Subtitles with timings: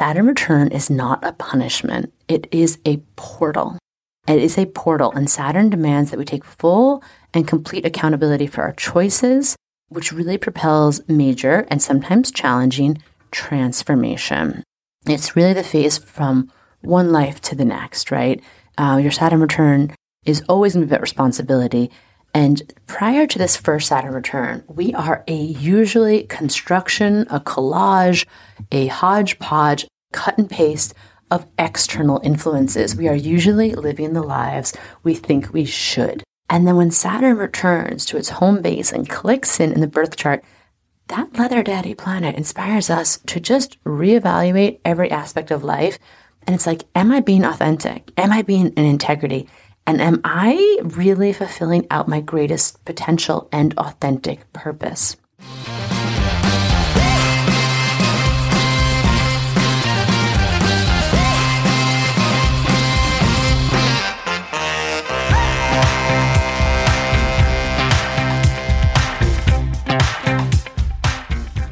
[0.00, 3.76] Saturn return is not a punishment, it is a portal.
[4.26, 8.62] It is a portal, and Saturn demands that we take full and complete accountability for
[8.62, 9.56] our choices,
[9.90, 14.64] which really propels major and sometimes challenging transformation.
[15.04, 18.42] It's really the phase from one life to the next, right?
[18.78, 19.94] Uh, your Saturn return
[20.24, 21.90] is always about responsibility.
[22.32, 28.26] And prior to this first Saturn return, we are a usually construction, a collage,
[28.70, 30.94] a hodgepodge, cut and paste
[31.30, 32.96] of external influences.
[32.96, 36.22] We are usually living the lives we think we should.
[36.48, 40.16] And then when Saturn returns to its home base and clicks in in the birth
[40.16, 40.44] chart,
[41.08, 45.98] that leather daddy planet inspires us to just reevaluate every aspect of life.
[46.46, 48.10] And it's like, am I being authentic?
[48.16, 49.48] Am I being in integrity?
[49.86, 55.16] And am I really fulfilling out my greatest potential and authentic purpose?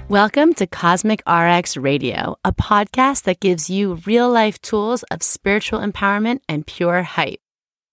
[0.09, 5.81] Welcome to Cosmic RX Radio, a podcast that gives you real life tools of spiritual
[5.81, 7.41] empowerment and pure hype.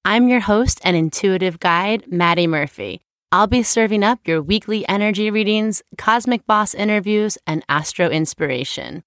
[0.07, 3.01] I'm your host and intuitive guide, Maddie Murphy.
[3.31, 9.01] I'll be serving up your weekly energy readings, cosmic boss interviews, and astro inspiration.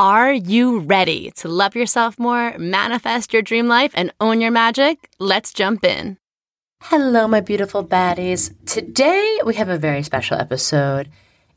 [0.00, 5.08] Are you ready to love yourself more, manifest your dream life, and own your magic?
[5.20, 6.18] Let's jump in.
[6.82, 8.52] Hello, my beautiful baddies.
[8.66, 11.08] Today we have a very special episode.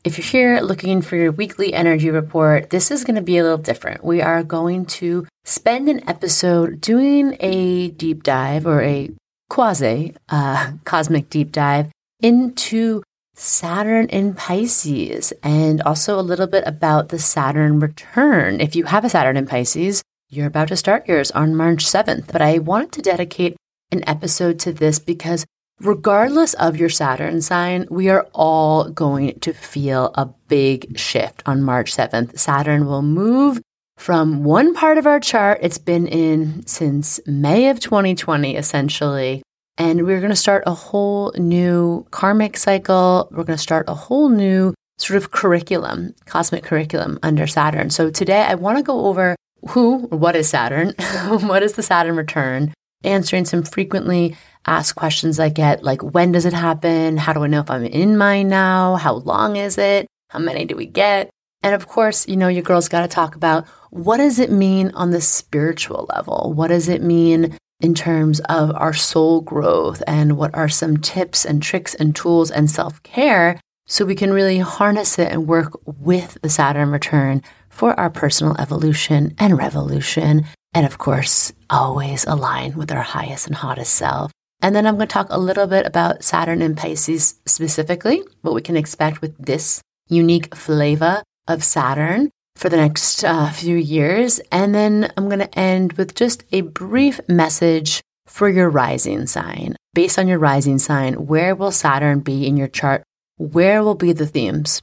[0.04, 3.42] If you're here looking for your weekly energy report, this is going to be a
[3.42, 4.04] little different.
[4.04, 9.10] We are going to spend an episode doing a deep dive or a
[9.48, 13.02] quasi uh, cosmic deep dive into
[13.34, 18.60] Saturn in Pisces and also a little bit about the Saturn return.
[18.60, 22.32] If you have a Saturn in Pisces, you're about to start yours on March 7th.
[22.32, 23.56] But I wanted to dedicate
[23.92, 25.44] an episode to this because
[25.80, 31.62] Regardless of your Saturn sign, we are all going to feel a big shift on
[31.62, 32.38] March 7th.
[32.38, 33.60] Saturn will move
[33.98, 39.42] from one part of our chart it's been in since May of 2020, essentially.
[39.76, 43.28] And we're going to start a whole new karmic cycle.
[43.30, 47.90] We're going to start a whole new sort of curriculum, cosmic curriculum under Saturn.
[47.90, 49.36] So today I want to go over
[49.68, 50.94] who, or what is Saturn?
[51.28, 52.72] what is the Saturn return?
[53.04, 57.16] Answering some frequently ask questions I get like, when does it happen?
[57.16, 58.96] How do I know if I'm in mine now?
[58.96, 60.06] How long is it?
[60.30, 61.30] How many do we get?
[61.62, 64.90] And of course, you know, your girl's got to talk about what does it mean
[64.94, 66.52] on the spiritual level?
[66.54, 70.02] What does it mean in terms of our soul growth?
[70.06, 74.32] And what are some tips and tricks and tools and self care so we can
[74.32, 80.44] really harness it and work with the Saturn return for our personal evolution and revolution?
[80.74, 84.30] And of course, always align with our highest and hottest self.
[84.60, 88.54] And then I'm going to talk a little bit about Saturn and Pisces specifically, what
[88.54, 94.40] we can expect with this unique flavor of Saturn for the next uh, few years.
[94.50, 99.76] And then I'm going to end with just a brief message for your rising sign.
[99.94, 103.02] Based on your rising sign, where will Saturn be in your chart?
[103.38, 104.82] Where will be the themes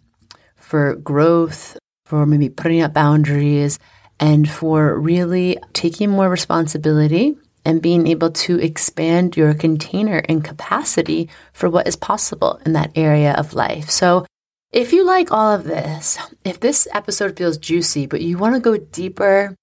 [0.55, 3.79] for growth, for maybe putting up boundaries,
[4.19, 11.29] and for really taking more responsibility and being able to expand your container and capacity
[11.53, 13.89] for what is possible in that area of life.
[13.89, 14.25] So,
[14.71, 18.59] if you like all of this, if this episode feels juicy, but you want to
[18.59, 19.55] go deeper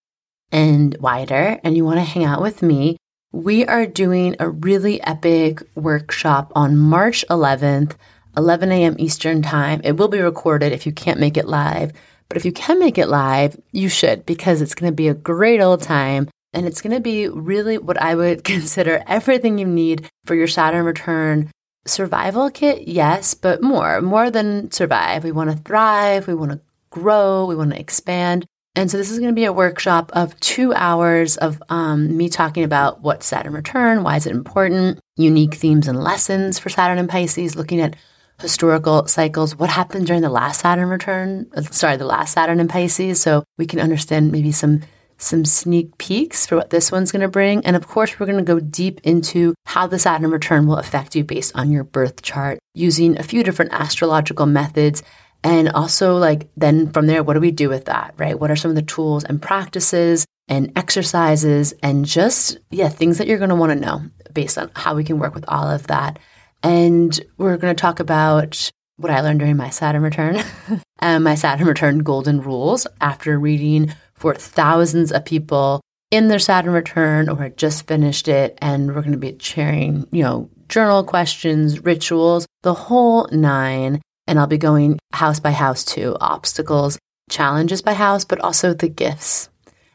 [0.53, 2.97] and wider and you want to hang out with me,
[3.33, 7.95] we are doing a really epic workshop on March 11th,
[8.37, 8.97] 11 a.m.
[8.99, 9.81] Eastern Time.
[9.83, 11.93] It will be recorded if you can't make it live.
[12.29, 15.15] But if you can make it live, you should because it's going to be a
[15.15, 19.67] great old time and it's going to be really what I would consider everything you
[19.67, 21.51] need for your Saturn return
[21.87, 22.89] survival kit.
[22.89, 25.25] Yes, but more, more than survive.
[25.25, 26.27] We want to thrive.
[26.27, 27.47] We want to grow.
[27.47, 28.47] We want to expand.
[28.77, 32.29] And so this is going to be a workshop of two hours of um, me
[32.29, 36.99] talking about what Saturn return, why is it important, unique themes and lessons for Saturn
[36.99, 37.97] and Pisces, looking at
[38.41, 42.69] historical cycles, what happened during the last Saturn return, uh, sorry, the last Saturn in
[42.69, 44.83] Pisces, so we can understand maybe some
[45.21, 47.65] some sneak peeks for what this one's going to bring.
[47.65, 51.15] And of course, we're going to go deep into how the Saturn return will affect
[51.15, 55.03] you based on your birth chart using a few different astrological methods.
[55.45, 58.39] And also, like, then from there, what do we do with that, right?
[58.39, 63.27] What are some of the tools and practices and exercises and just, yeah, things that
[63.27, 64.03] you're going to want to know
[64.33, 66.19] based on how we can work with all of that.
[66.63, 70.43] And we're going to talk about what I learned during my Saturn return,
[70.99, 75.81] and my Saturn return golden rules after reading for thousands of people
[76.11, 78.57] in their Saturn return or had just finished it.
[78.61, 84.01] And we're going to be sharing, you know, journal questions, rituals, the whole nine.
[84.27, 86.99] And I'll be going house by house too, obstacles,
[87.31, 89.49] challenges by house, but also the gifts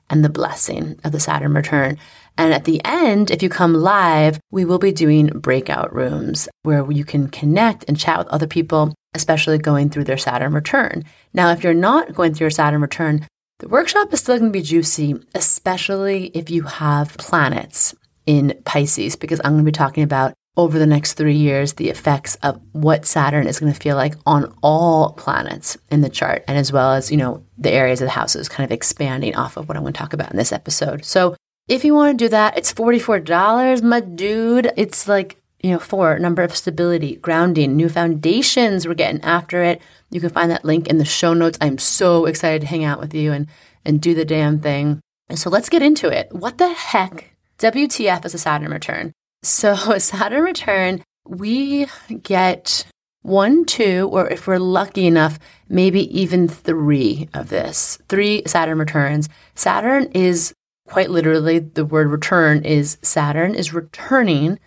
[0.09, 1.97] and the blessing of the Saturn return.
[2.37, 6.89] And at the end, if you come live, we will be doing breakout rooms where
[6.91, 11.05] you can connect and chat with other people, especially going through their Saturn return.
[11.33, 13.25] Now, if you're not going through your Saturn return,
[13.59, 19.15] the workshop is still going to be juicy, especially if you have planets in Pisces,
[19.15, 22.59] because I'm going to be talking about over the next three years the effects of
[22.71, 26.71] what Saturn is going to feel like on all planets in the chart, and as
[26.71, 29.77] well as, you know, the areas of the houses kind of expanding off of what
[29.77, 31.05] I'm going to talk about in this episode.
[31.05, 31.35] So
[31.67, 34.71] if you want to do that, it's $44, my dude.
[34.77, 38.87] It's like, you know, for number of stability, grounding, new foundations.
[38.87, 39.81] We're getting after it.
[40.11, 41.57] You can find that link in the show notes.
[41.59, 43.47] I'm so excited to hang out with you and,
[43.83, 45.01] and do the damn thing.
[45.27, 46.27] And so let's get into it.
[46.31, 47.35] What the heck?
[47.57, 49.11] WTF is a Saturn return.
[49.41, 51.87] So, a Saturn return, we
[52.21, 52.85] get
[53.23, 57.97] one, two, or if we're lucky enough, maybe even three of this.
[58.07, 59.29] Three Saturn returns.
[59.55, 60.53] Saturn is
[60.87, 64.59] quite literally, the word return is Saturn is returning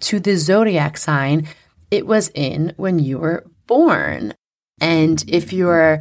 [0.00, 1.46] to the zodiac sign
[1.90, 4.34] it was in when you were born.
[4.80, 6.00] And if you're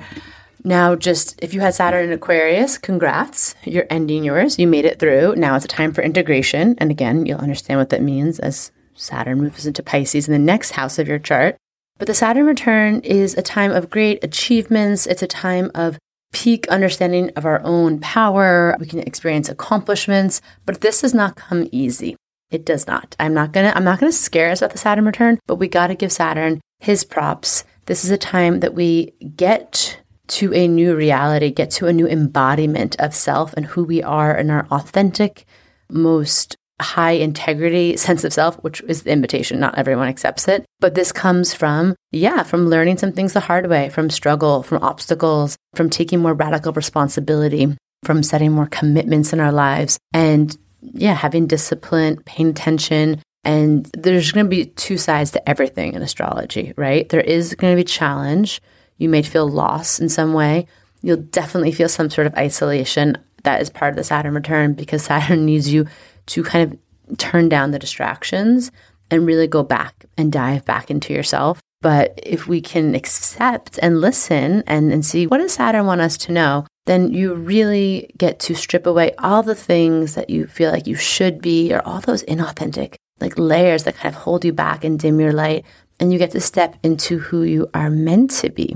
[0.63, 4.59] now just, if you had Saturn in Aquarius, congrats, you're ending yours.
[4.59, 5.35] You made it through.
[5.35, 6.75] Now it's a time for integration.
[6.77, 10.71] And again, you'll understand what that means as Saturn moves into Pisces in the next
[10.71, 11.57] house of your chart.
[11.97, 15.07] But the Saturn return is a time of great achievements.
[15.07, 15.97] It's a time of
[16.31, 18.75] peak understanding of our own power.
[18.79, 22.15] We can experience accomplishments, but this does not come easy.
[22.51, 23.15] It does not.
[23.19, 25.95] I'm not gonna I'm not gonna scare us about the Saturn return, but we gotta
[25.95, 27.63] give Saturn his props.
[27.85, 29.99] This is a time that we get
[30.29, 34.35] to a new reality, get to a new embodiment of self and who we are
[34.35, 35.45] in our authentic,
[35.89, 39.59] most high integrity sense of self, which is the invitation.
[39.59, 40.65] Not everyone accepts it.
[40.79, 44.83] But this comes from, yeah, from learning some things the hard way, from struggle, from
[44.83, 49.97] obstacles, from taking more radical responsibility, from setting more commitments in our lives.
[50.13, 53.21] And yeah, having discipline, paying attention.
[53.43, 57.07] And there's going to be two sides to everything in astrology, right?
[57.09, 58.61] There is going to be challenge.
[58.97, 60.67] You may feel lost in some way.
[61.01, 63.17] You'll definitely feel some sort of isolation.
[63.43, 65.87] That is part of the Saturn return because Saturn needs you
[66.27, 68.71] to kind of turn down the distractions
[69.09, 71.59] and really go back and dive back into yourself.
[71.81, 76.17] But if we can accept and listen and, and see what does Saturn want us
[76.17, 80.71] to know, then you really get to strip away all the things that you feel
[80.71, 84.51] like you should be or all those inauthentic like layers that kind of hold you
[84.51, 85.65] back and dim your light.
[85.99, 88.75] And you get to step into who you are meant to be.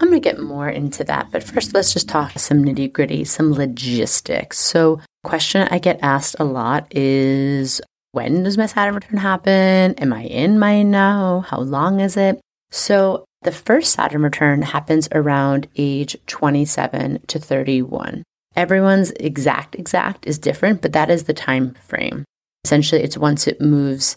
[0.00, 3.24] I'm going to get more into that, but first let's just talk some nitty gritty,
[3.24, 4.58] some logistics.
[4.58, 7.80] So, question I get asked a lot is
[8.12, 9.94] when does my Saturn return happen?
[9.94, 11.40] Am I in my now?
[11.48, 12.38] How long is it?
[12.70, 18.22] So, the first Saturn return happens around age 27 to 31.
[18.56, 22.24] Everyone's exact exact is different, but that is the time frame.
[22.64, 24.16] Essentially, it's once it moves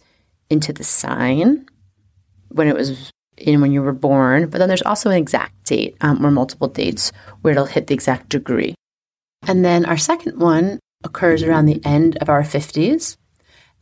[0.49, 1.65] into the sign
[2.49, 5.95] when it was in when you were born, but then there's also an exact date
[6.01, 7.11] um, or multiple dates
[7.41, 8.75] where it'll hit the exact degree.
[9.47, 13.17] And then our second one occurs around the end of our 50s.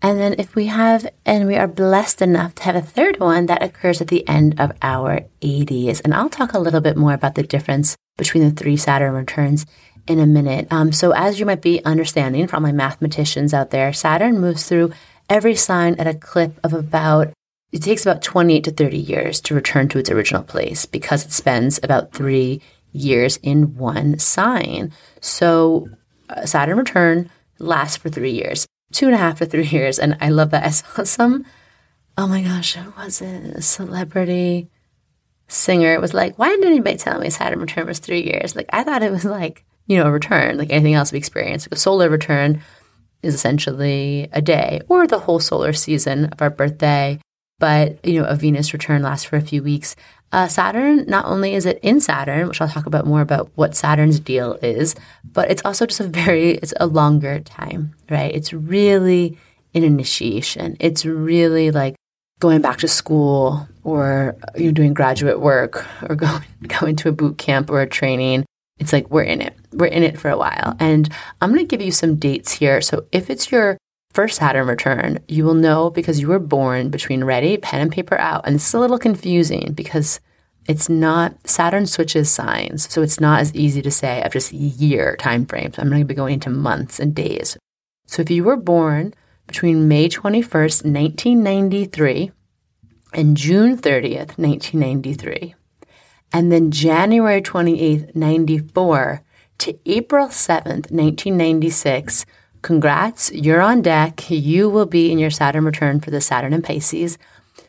[0.01, 3.45] And then if we have, and we are blessed enough to have a third one
[3.45, 6.01] that occurs at the end of our 80s.
[6.03, 9.65] And I'll talk a little bit more about the difference between the three Saturn returns
[10.07, 10.67] in a minute.
[10.71, 14.91] Um, so as you might be understanding from my mathematicians out there, Saturn moves through
[15.29, 17.31] every sign at a clip of about
[17.71, 21.31] it takes about 28 to 30 years to return to its original place because it
[21.31, 24.91] spends about three years in one sign.
[25.21, 25.87] So
[26.29, 27.29] uh, Saturn return
[27.59, 29.99] lasts for three years, two and a half to three years.
[29.99, 30.65] And I love that.
[30.65, 31.45] I saw some,
[32.17, 33.55] oh my gosh, who was it?
[33.55, 34.69] A celebrity
[35.47, 38.55] singer it was like, why didn't anybody tell me Saturn return was three years?
[38.55, 41.65] Like, I thought it was like, you know, a return, like anything else we experience.
[41.65, 42.61] Like a solar return
[43.21, 47.19] is essentially a day or the whole solar season of our birthday
[47.61, 49.95] but you know a Venus return lasts for a few weeks.
[50.33, 53.75] Uh, Saturn, not only is it in Saturn, which I'll talk about more about what
[53.75, 58.33] Saturn's deal is, but it's also just a very, it's a longer time, right?
[58.33, 59.37] It's really
[59.73, 60.77] an initiation.
[60.79, 61.95] It's really like
[62.39, 67.13] going back to school or you know, doing graduate work or going, going to a
[67.13, 68.45] boot camp or a training.
[68.79, 69.53] It's like we're in it.
[69.73, 70.75] We're in it for a while.
[70.79, 71.09] And
[71.41, 72.81] I'm going to give you some dates here.
[72.81, 73.77] So if it's your
[74.13, 78.17] First Saturn return, you will know because you were born between ready, pen and paper
[78.17, 78.41] out.
[78.45, 80.19] And this is a little confusing because
[80.67, 85.15] It's not Saturn switches signs, so it's not as easy to say of just year
[85.17, 85.79] time frames.
[85.79, 87.57] I'm going to be going into months and days.
[88.05, 89.13] So if you were born
[89.47, 92.31] between May 21st, 1993
[93.13, 95.55] and June 30th, 1993,
[96.31, 99.23] and then January 28th, 94
[99.57, 102.25] to April 7th, 1996,
[102.61, 104.29] congrats, you're on deck.
[104.29, 107.17] You will be in your Saturn return for the Saturn in Pisces.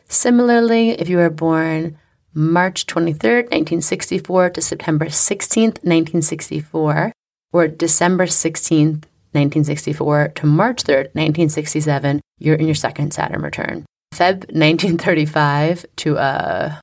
[0.07, 1.97] Similarly, if you were born
[2.33, 7.11] March 23rd, 1964 to September 16th, 1964,
[7.51, 13.85] or December 16th, 1964 to March 3rd, 1967, you're in your second Saturn return.
[14.13, 16.75] Feb 1935 to, uh,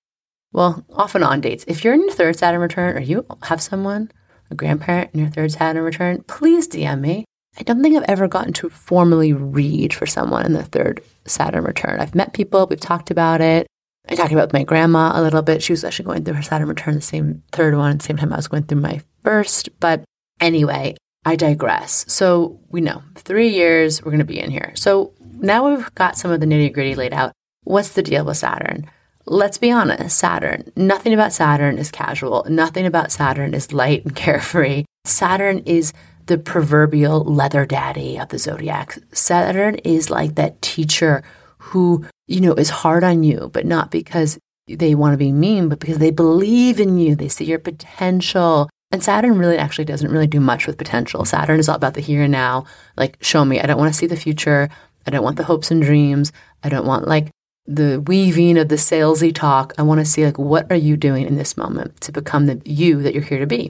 [0.52, 1.64] well, off and on dates.
[1.68, 4.10] If you're in your third Saturn return or you have someone,
[4.50, 7.24] a grandparent in your third Saturn return, please DM me.
[7.58, 11.64] I don't think I've ever gotten to formally read for someone in the third Saturn
[11.64, 12.00] return.
[12.00, 13.66] I've met people, we've talked about it.
[14.08, 15.62] I talked about with my grandma a little bit.
[15.62, 18.32] She was actually going through her Saturn return, the same third one, the same time
[18.32, 19.68] I was going through my first.
[19.78, 20.04] But
[20.40, 22.04] anyway, I digress.
[22.08, 24.72] So we know three years we're going to be in here.
[24.74, 27.32] So now we've got some of the nitty gritty laid out.
[27.64, 28.90] What's the deal with Saturn?
[29.26, 32.46] Let's be honest, Saturn, nothing about Saturn is casual.
[32.48, 34.84] Nothing about Saturn is light and carefree.
[35.04, 35.92] Saturn is
[36.30, 38.96] the proverbial leather daddy of the zodiac.
[39.10, 41.24] Saturn is like that teacher
[41.58, 45.68] who, you know, is hard on you, but not because they want to be mean,
[45.68, 47.16] but because they believe in you.
[47.16, 48.70] They see your potential.
[48.92, 51.24] And Saturn really actually doesn't really do much with potential.
[51.24, 52.64] Saturn is all about the here and now.
[52.96, 53.60] Like, show me.
[53.60, 54.68] I don't want to see the future.
[55.08, 56.30] I don't want the hopes and dreams.
[56.62, 57.32] I don't want like
[57.66, 59.72] the weaving of the salesy talk.
[59.78, 62.62] I want to see like what are you doing in this moment to become the
[62.64, 63.68] you that you're here to be.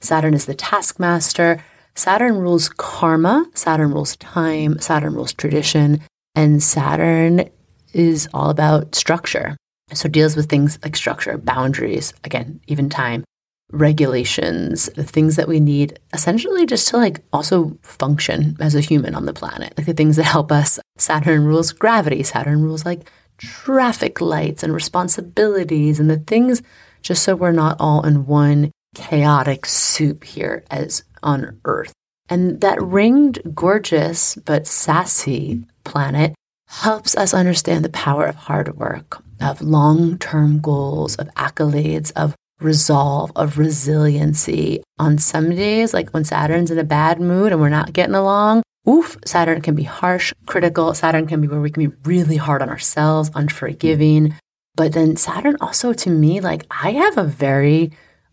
[0.00, 1.62] Saturn is the taskmaster.
[1.94, 3.46] Saturn rules karma.
[3.54, 4.78] Saturn rules time.
[4.80, 6.00] Saturn rules tradition.
[6.34, 7.48] And Saturn
[7.92, 9.56] is all about structure.
[9.92, 13.24] So deals with things like structure, boundaries, again, even time,
[13.72, 19.14] regulations, the things that we need essentially just to like also function as a human
[19.14, 19.74] on the planet.
[19.76, 20.78] Like the things that help us.
[20.96, 22.22] Saturn rules gravity.
[22.22, 26.62] Saturn rules like traffic lights and responsibilities and the things
[27.02, 31.92] just so we're not all in one chaotic soup here as on Earth.
[32.28, 36.34] And that ringed, gorgeous, but sassy planet
[36.68, 42.34] helps us understand the power of hard work, of long term goals, of accolades, of
[42.60, 44.82] resolve, of resiliency.
[44.98, 48.62] On some days, like when Saturn's in a bad mood and we're not getting along,
[48.88, 50.94] oof, Saturn can be harsh, critical.
[50.94, 54.34] Saturn can be where we can be really hard on ourselves, unforgiving.
[54.76, 57.90] But then Saturn also, to me, like I have a very,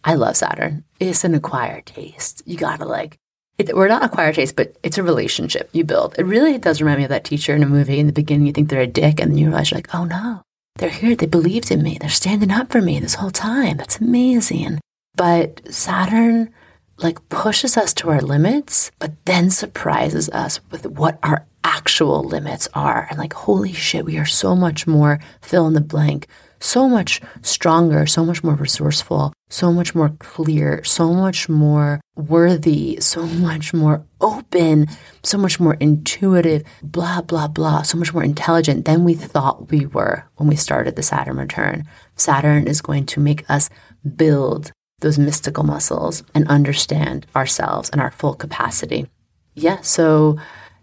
[0.08, 0.86] I love Saturn.
[1.02, 2.42] It's an acquired taste.
[2.46, 3.18] You gotta like,
[3.58, 6.16] it, we're not acquired taste, but it's a relationship you build.
[6.18, 8.00] It really does remind me of that teacher in a movie.
[8.00, 10.06] In the beginning, you think they're a dick, and then you realize you're like, oh
[10.06, 10.44] no,
[10.78, 11.14] they're here.
[11.14, 11.98] They believed in me.
[12.00, 13.76] They're standing up for me this whole time.
[13.76, 14.80] That's amazing.
[15.14, 16.54] But Saturn
[17.00, 22.70] like pushes us to our limits, but then surprises us with what our actual limits
[22.74, 23.08] are.
[23.10, 26.28] And like, holy shit, we are so much more fill in the blank,
[26.60, 32.98] so much stronger, so much more resourceful, so much more clear, so much more worthy,
[33.00, 34.88] so much more open,
[35.24, 39.86] so much more intuitive, blah, blah, blah, so much more intelligent than we thought we
[39.86, 41.86] were when we started the Saturn return.
[42.16, 43.70] Saturn is going to make us
[44.16, 49.08] build those mystical muscles and understand ourselves and our full capacity.
[49.54, 50.38] Yeah, so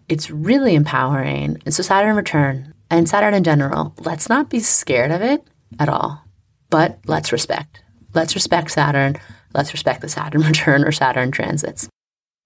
[0.07, 1.61] it's really empowering.
[1.65, 5.43] And so, Saturn return and Saturn in general, let's not be scared of it
[5.79, 6.23] at all,
[6.69, 7.81] but let's respect.
[8.13, 9.17] Let's respect Saturn.
[9.53, 11.89] Let's respect the Saturn return or Saturn transits.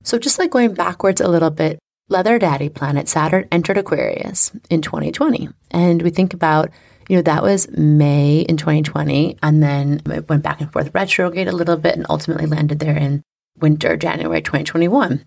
[0.03, 4.81] So, just like going backwards a little bit, Leather Daddy planet Saturn entered Aquarius in
[4.81, 5.49] 2020.
[5.71, 6.71] And we think about,
[7.07, 9.37] you know, that was May in 2020.
[9.43, 12.97] And then it went back and forth retrograde a little bit and ultimately landed there
[12.97, 13.21] in
[13.59, 15.23] winter, January 2021.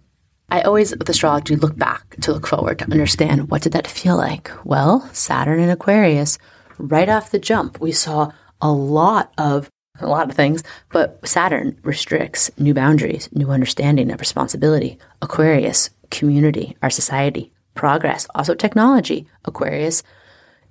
[0.50, 4.16] I always, with astrology, look back to look forward to understand what did that feel
[4.16, 4.50] like?
[4.64, 6.36] Well, Saturn in Aquarius
[6.78, 9.68] right off the jump, we saw a lot of
[10.00, 14.98] a lot of things, but Saturn restricts new boundaries, new understanding of responsibility.
[15.20, 19.26] Aquarius, community, our society, progress, also technology.
[19.44, 20.02] Aquarius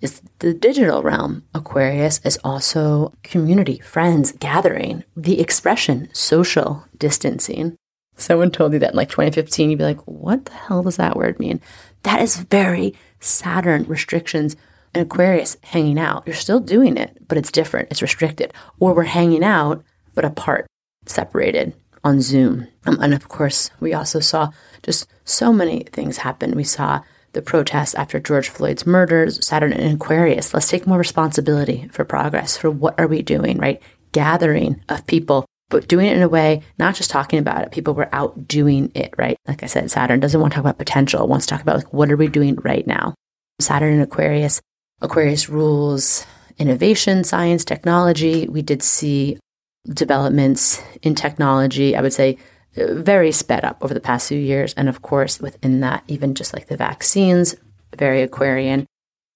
[0.01, 1.43] is the digital realm.
[1.53, 7.75] Aquarius is also community, friends, gathering, the expression, social distancing.
[8.17, 11.15] Someone told you that in like 2015, you'd be like, what the hell does that
[11.15, 11.61] word mean?
[12.03, 14.55] That is very Saturn restrictions
[14.93, 16.23] an Aquarius hanging out.
[16.25, 17.89] You're still doing it, but it's different.
[17.91, 18.53] It's restricted.
[18.79, 19.83] Or we're hanging out,
[20.13, 20.67] but apart,
[21.05, 22.67] separated on Zoom.
[22.85, 24.51] Um, and of course, we also saw
[24.83, 26.55] just so many things happen.
[26.55, 27.01] We saw
[27.33, 30.53] the protests after George Floyd's murders, Saturn and Aquarius.
[30.53, 32.57] Let's take more responsibility for progress.
[32.57, 33.81] For what are we doing, right?
[34.11, 37.71] gathering of people, but doing it in a way, not just talking about it.
[37.71, 39.37] People were out doing it, right?
[39.47, 41.93] Like I said, Saturn doesn't want to talk about potential, wants to talk about like,
[41.93, 43.13] what are we doing right now?
[43.59, 44.61] Saturn and Aquarius,
[45.01, 46.25] Aquarius rules
[46.57, 48.47] innovation, science, technology.
[48.47, 49.39] We did see
[49.87, 52.37] developments in technology, I would say
[52.77, 54.73] uh, very sped up over the past few years.
[54.75, 57.55] And of course, within that, even just like the vaccines,
[57.97, 58.85] very Aquarian.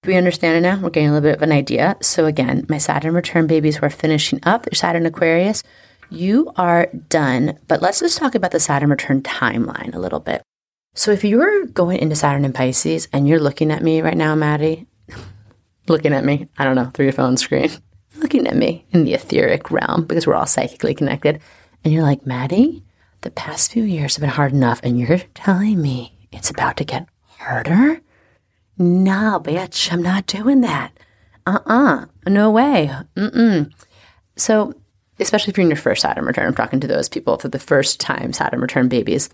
[0.05, 0.79] We understand it now.
[0.79, 1.97] We're getting a little bit of an idea.
[2.01, 5.63] So, again, my Saturn return babies who are finishing up their Saturn Aquarius,
[6.11, 7.57] you are done.
[7.67, 10.43] But let's just talk about the Saturn return timeline a little bit.
[10.93, 14.35] So, if you're going into Saturn in Pisces and you're looking at me right now,
[14.35, 14.85] Maddie,
[15.87, 17.69] looking at me, I don't know, through your phone screen,
[18.17, 21.41] looking at me in the etheric realm because we're all psychically connected,
[21.83, 22.83] and you're like, Maddie,
[23.21, 26.83] the past few years have been hard enough, and you're telling me it's about to
[26.85, 28.01] get harder?
[28.77, 30.91] No, bitch, I'm not doing that.
[31.45, 32.91] Uh uh-uh, uh no way.
[33.15, 33.71] Mm-mm.
[34.35, 34.73] So,
[35.19, 37.59] especially if you're in your first Saturn return, I'm talking to those people for the
[37.59, 39.29] first time Saturn return babies.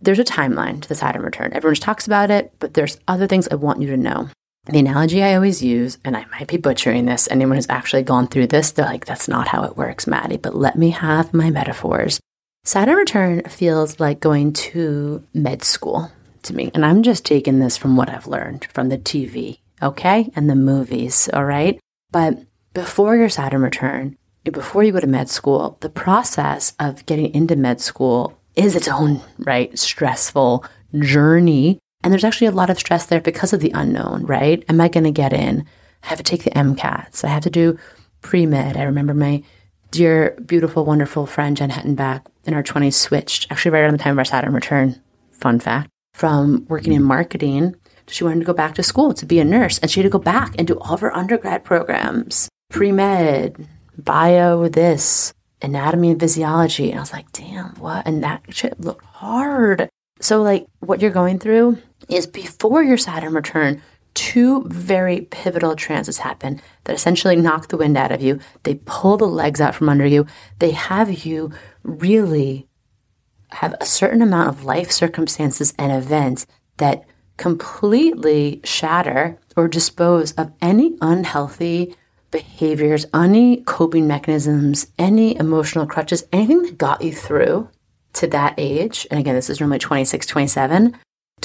[0.00, 1.52] There's a timeline to the Saturn return.
[1.54, 4.28] Everyone talks about it, but there's other things I want you to know.
[4.66, 8.26] The analogy I always use, and I might be butchering this, anyone who's actually gone
[8.26, 11.50] through this, they're like, that's not how it works, Maddie, but let me have my
[11.50, 12.18] metaphors.
[12.64, 16.10] Saturn return feels like going to med school
[16.42, 16.72] to me.
[16.74, 20.32] And I'm just taking this from what I've learned from the TV, okay?
[20.34, 21.78] And the movies, all right?
[22.10, 22.38] But
[22.74, 27.54] before your Saturn return, before you go to med school, the process of getting into
[27.54, 30.64] med school is its own, right, stressful
[30.98, 31.78] journey.
[32.06, 34.64] And there's actually a lot of stress there because of the unknown, right?
[34.68, 35.66] Am I going to get in?
[36.04, 37.24] I have to take the MCATs.
[37.24, 37.76] I have to do
[38.22, 38.76] pre med.
[38.76, 39.42] I remember my
[39.90, 44.12] dear, beautiful, wonderful friend Jen Hettenbach in our 20s switched, actually, right around the time
[44.12, 45.02] of our Saturn return.
[45.32, 47.74] Fun fact from working in marketing.
[48.06, 50.16] She wanted to go back to school to be a nurse, and she had to
[50.16, 53.66] go back and do all of her undergrad programs pre med,
[53.98, 56.90] bio, this, anatomy and physiology.
[56.90, 58.06] And I was like, damn, what?
[58.06, 59.88] And that shit looked hard.
[60.20, 63.82] So, like, what you're going through is before your Saturn return,
[64.14, 68.40] two very pivotal transits happen that essentially knock the wind out of you.
[68.62, 70.26] They pull the legs out from under you.
[70.58, 72.66] They have you really
[73.50, 76.46] have a certain amount of life circumstances and events
[76.78, 77.04] that
[77.36, 81.94] completely shatter or dispose of any unhealthy
[82.30, 87.68] behaviors, any coping mechanisms, any emotional crutches, anything that got you through
[88.14, 89.06] to that age.
[89.10, 90.96] And again, this is normally 26, 27,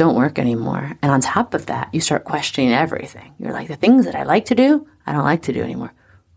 [0.02, 0.98] don't work anymore.
[1.04, 3.36] And on top of that, you start questioning everything.
[3.38, 5.94] You're like, the things that I like to do, I don't like to do anymore.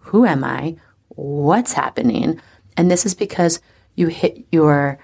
[0.08, 0.76] Who am I?
[1.08, 2.42] What's happening?
[2.76, 3.62] And this is because
[3.94, 4.98] you hit your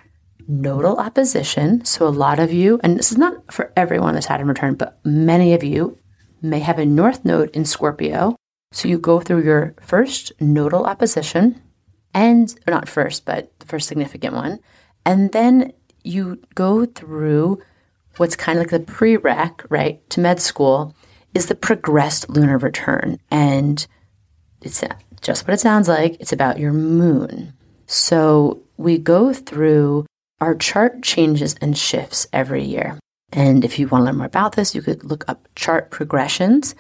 [0.47, 1.87] nodal opposition.
[1.87, 4.75] So, a lot of you, and this is not for everyone that's had in return,
[4.75, 5.97] but many of you
[6.43, 8.37] may have a north node in Scorpio.
[8.73, 11.63] So, you go through your first nodal opposition,
[12.13, 14.59] and or not first, but the first significant one.
[15.07, 15.73] And then
[16.05, 17.63] you go through
[18.17, 20.95] what's kind of like the prereq, right, to med school
[21.35, 23.19] is the progressed lunar return.
[23.31, 23.87] And
[24.63, 24.83] it's
[25.21, 26.17] just what it sounds like.
[26.21, 27.53] It's about your moon.
[27.87, 30.07] So we go through
[30.41, 32.99] our chart changes and shifts every year.
[33.33, 36.75] And if you want to learn more about this, you could look up chart progressions.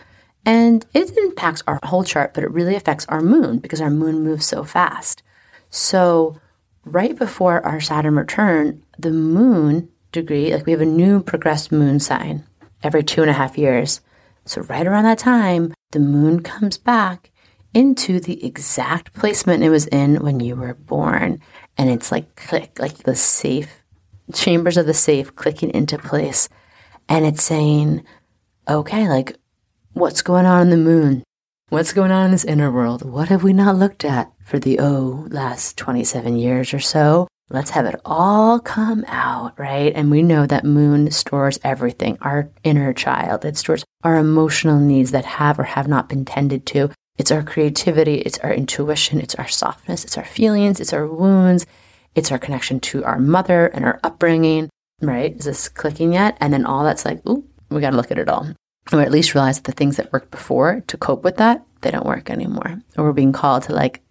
[0.44, 4.24] And it impacts our whole chart, but it really affects our moon because our moon
[4.24, 5.22] moves so fast.
[5.68, 6.40] So,
[6.84, 12.00] right before our Saturn return, the moon degree, like we have a new progressed moon
[12.00, 12.44] sign
[12.82, 14.00] every two and a half years.
[14.44, 17.30] So, right around that time, the moon comes back
[17.74, 21.40] into the exact placement it was in when you were born
[21.78, 23.82] and it's like click, like the safe
[24.34, 26.48] chambers of the safe clicking into place.
[27.08, 28.04] And it's saying,
[28.68, 29.36] okay, like
[29.92, 31.22] what's going on in the moon?
[31.68, 33.08] What's going on in this inner world?
[33.08, 37.28] What have we not looked at for the, oh, last 27 years or so?
[37.52, 39.92] Let's have it all come out, right?
[39.94, 43.44] And we know that moon stores everything, our inner child.
[43.44, 46.90] It stores our emotional needs that have or have not been tended to.
[47.18, 51.66] It's our creativity, it's our intuition, it's our softness, it's our feelings, it's our wounds,
[52.14, 54.70] it's our connection to our mother and our upbringing,
[55.02, 55.36] right?
[55.36, 56.38] Is this clicking yet?
[56.40, 58.46] And then all that's like, ooh, we got to look at it all.
[58.92, 61.90] Or at least realize that the things that worked before to cope with that, they
[61.90, 62.80] don't work anymore.
[62.96, 64.02] Or we're being called to like,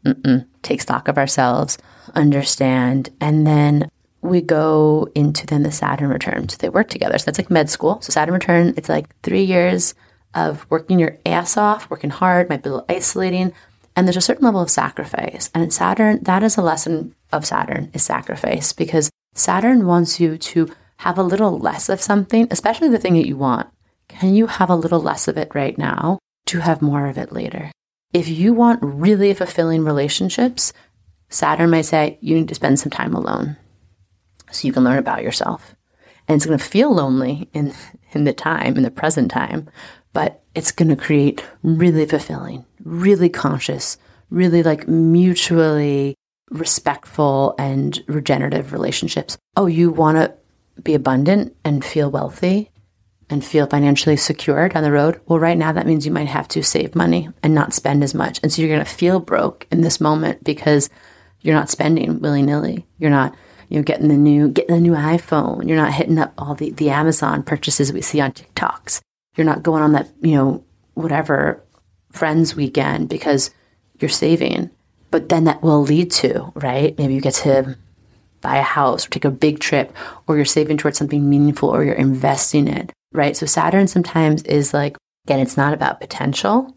[0.61, 1.77] take stock of ourselves,
[2.15, 3.89] understand, and then
[4.21, 6.49] we go into then the Saturn return.
[6.49, 7.17] So they work together.
[7.17, 8.01] So that's like med school.
[8.01, 9.95] So Saturn return, it's like three years
[10.33, 13.53] of working your ass off, working hard, might be a little isolating.
[13.95, 15.49] And there's a certain level of sacrifice.
[15.53, 20.69] And Saturn, that is a lesson of Saturn, is sacrifice, because Saturn wants you to
[20.97, 23.69] have a little less of something, especially the thing that you want.
[24.09, 27.31] Can you have a little less of it right now to have more of it
[27.31, 27.71] later?
[28.11, 30.73] If you want really fulfilling relationships,
[31.29, 33.57] Saturn might say, you need to spend some time alone
[34.51, 35.75] so you can learn about yourself.
[36.27, 37.73] And it's going to feel lonely in,
[38.11, 39.69] in the time, in the present time,
[40.13, 43.97] but it's going to create really fulfilling, really conscious,
[44.29, 46.15] really like mutually
[46.49, 49.37] respectful and regenerative relationships.
[49.55, 50.33] Oh, you want to
[50.81, 52.71] be abundant and feel wealthy
[53.29, 55.21] and feel financially secure down the road?
[55.27, 58.15] Well, right now, that means you might have to save money and not spend as
[58.15, 58.39] much.
[58.41, 60.89] And so you're going to feel broke in this moment because
[61.41, 62.85] you're not spending willy nilly.
[62.97, 63.35] You're not,
[63.69, 65.67] you know, getting the new, getting the new iPhone.
[65.67, 69.01] You're not hitting up all the, the Amazon purchases we see on TikToks.
[69.35, 70.63] You're not going on that, you know,
[70.95, 71.63] whatever
[72.11, 73.51] friends weekend because
[73.99, 74.69] you're saving.
[75.11, 76.97] But then that will lead to, right?
[76.97, 77.77] Maybe you get to
[78.41, 79.95] buy a house or take a big trip
[80.27, 83.35] or you're saving towards something meaningful or you're investing it, right?
[83.35, 86.75] So Saturn sometimes is like, again, it's not about potential,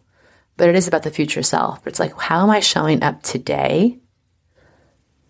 [0.56, 1.86] but it is about the future self.
[1.86, 3.98] It's like, how am I showing up today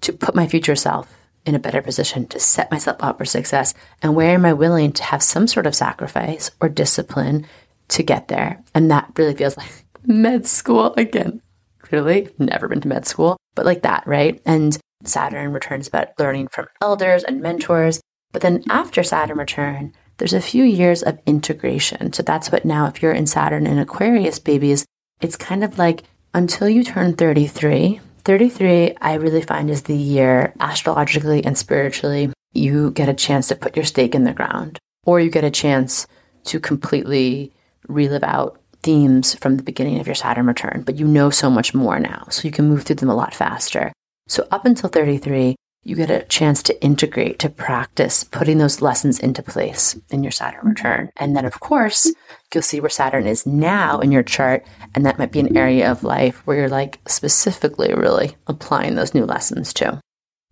[0.03, 1.13] to put my future self
[1.45, 3.75] in a better position to set myself up for success?
[4.03, 7.47] And where am I willing to have some sort of sacrifice or discipline
[7.89, 8.63] to get there?
[8.75, 11.41] And that really feels like med school again.
[11.81, 14.41] Clearly, never been to med school, but like that, right?
[14.47, 18.01] And Saturn returns about learning from elders and mentors.
[18.33, 22.13] But then after Saturn return, there's a few years of integration.
[22.13, 24.87] So that's what now, if you're in Saturn and Aquarius babies,
[25.21, 28.01] it's kind of like until you turn 33.
[28.25, 33.57] 33, I really find is the year astrologically and spiritually you get a chance to
[33.57, 36.07] put your stake in the ground, or you get a chance
[36.45, 37.53] to completely
[37.89, 41.75] relive out themes from the beginning of your Saturn return, but you know so much
[41.75, 42.27] more now.
[42.31, 43.93] So you can move through them a lot faster.
[44.29, 49.19] So up until 33, you get a chance to integrate, to practice putting those lessons
[49.19, 50.69] into place in your Saturn mm-hmm.
[50.69, 51.11] return.
[51.17, 52.13] And then, of course,
[52.55, 54.65] you'll see where Saturn is now in your chart.
[54.95, 59.15] And that might be an area of life where you're like specifically really applying those
[59.15, 60.01] new lessons to.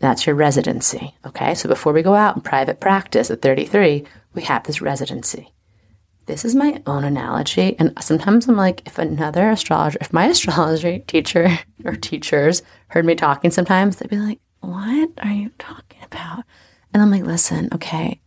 [0.00, 1.14] That's your residency.
[1.26, 1.54] Okay.
[1.54, 5.52] So before we go out in private practice at 33, we have this residency.
[6.26, 7.76] This is my own analogy.
[7.78, 13.14] And sometimes I'm like, if another astrologer, if my astrology teacher or teachers heard me
[13.14, 16.44] talking sometimes, they'd be like, what are you talking about?
[16.92, 18.20] And I'm like, listen, okay,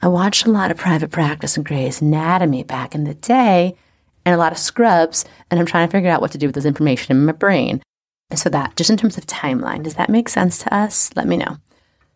[0.00, 3.76] I watched a lot of private practice and Grey's Anatomy back in the day
[4.24, 6.54] and a lot of scrubs, and I'm trying to figure out what to do with
[6.54, 7.82] this information in my brain.
[8.30, 11.10] And so that, just in terms of timeline, does that make sense to us?
[11.16, 11.56] Let me know.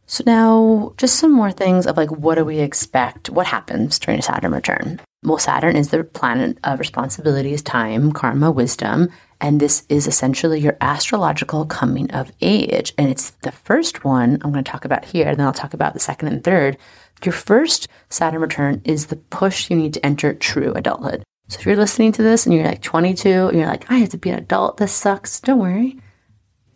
[0.07, 3.31] So now, just some more things of like, what do we expect?
[3.31, 5.01] What happens during a Saturn return?
[5.22, 9.09] Well, Saturn is the planet of responsibilities, time, karma, wisdom.
[9.42, 12.94] And this is essentially your astrological coming of age.
[12.96, 15.28] And it's the first one I'm going to talk about here.
[15.28, 16.78] And then I'll talk about the second and third.
[17.24, 21.24] Your first Saturn return is the push you need to enter true adulthood.
[21.48, 24.11] So if you're listening to this and you're like 22 and you're like, I have
[24.11, 25.98] to be an adult, this sucks, don't worry.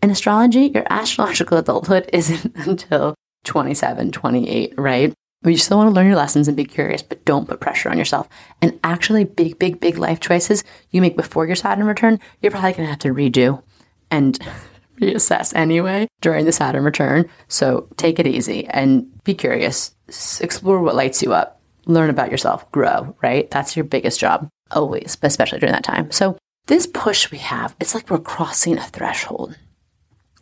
[0.03, 5.15] In astrology, your astrological adulthood isn't until 27, 28, right?
[5.45, 7.99] You still want to learn your lessons and be curious, but don't put pressure on
[7.99, 8.29] yourself.
[8.63, 12.73] And actually, big, big, big life choices you make before your Saturn return, you're probably
[12.73, 13.63] going to have to redo
[14.11, 14.39] and
[15.01, 17.29] reassess anyway during the Saturn return.
[17.49, 19.95] So take it easy and be curious.
[20.41, 21.61] Explore what lights you up.
[21.87, 22.71] Learn about yourself.
[22.73, 23.49] Grow, right?
[23.51, 26.11] That's your biggest job always, but especially during that time.
[26.11, 29.57] So this push we have, it's like we're crossing a threshold.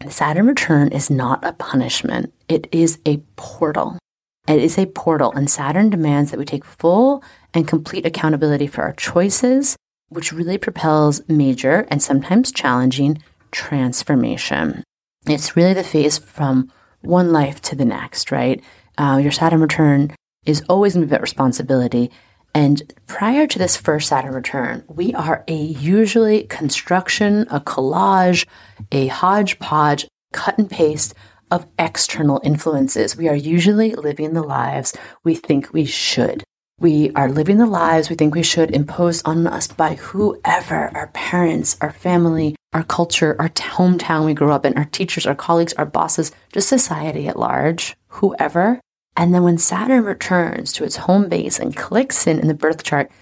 [0.00, 2.32] The Saturn return is not a punishment.
[2.48, 3.98] It is a portal.
[4.46, 8.82] It is a portal, and Saturn demands that we take full and complete accountability for
[8.82, 9.76] our choices,
[10.08, 14.84] which really propels major and sometimes challenging transformation.
[15.26, 18.62] It's really the phase from one life to the next, right?
[18.98, 22.10] Uh, your Saturn return is always going to be about responsibility.
[22.54, 28.46] And prior to this first Saturn return, we are a usually construction, a collage,
[28.92, 31.14] a hodgepodge, cut and paste
[31.54, 33.16] of external influences.
[33.16, 36.42] We are usually living the lives we think we should.
[36.80, 41.06] We are living the lives we think we should impose on us by whoever our
[41.14, 45.72] parents, our family, our culture, our hometown we grew up in, our teachers, our colleagues,
[45.74, 48.80] our bosses, just society at large, whoever.
[49.16, 52.82] And then when Saturn returns to its home base and clicks in in the birth
[52.82, 53.12] chart,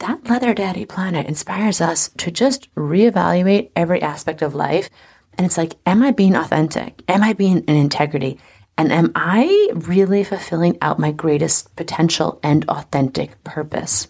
[0.00, 4.90] that leather daddy planet inspires us to just reevaluate every aspect of life
[5.38, 7.02] and it's like, am I being authentic?
[7.08, 8.38] Am I being in integrity?
[8.76, 14.08] And am I really fulfilling out my greatest potential and authentic purpose?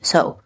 [0.00, 0.40] So,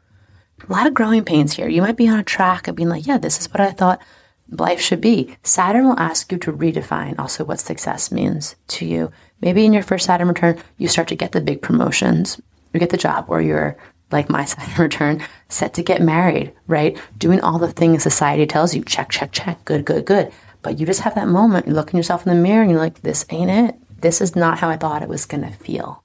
[0.68, 1.68] a lot of growing pains here.
[1.68, 4.02] You might be on a track of being like, yeah, this is what I thought
[4.50, 5.36] life should be.
[5.42, 9.10] Saturn will ask you to redefine also what success means to you.
[9.40, 12.40] Maybe in your first Saturn return, you start to get the big promotions,
[12.74, 13.76] you get the job, or you're
[14.10, 16.98] like my Saturn return, set to get married, right?
[17.18, 20.32] Doing all the things society tells you, check, check, check, good, good, good.
[20.62, 22.80] But you just have that moment, you look in yourself in the mirror and you're
[22.80, 23.76] like, this ain't it.
[24.00, 26.02] This is not how I thought it was going to feel.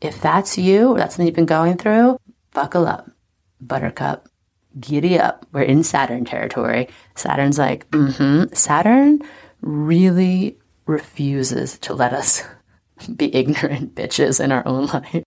[0.00, 2.18] If that's you, or that's something you've been going through,
[2.52, 3.10] buckle up,
[3.60, 4.28] buttercup,
[4.78, 5.46] giddy up.
[5.52, 6.88] We're in Saturn territory.
[7.14, 8.52] Saturn's like, mm-hmm.
[8.54, 9.20] Saturn
[9.60, 10.56] really
[10.86, 12.44] refuses to let us
[13.16, 15.22] be ignorant bitches in our own life.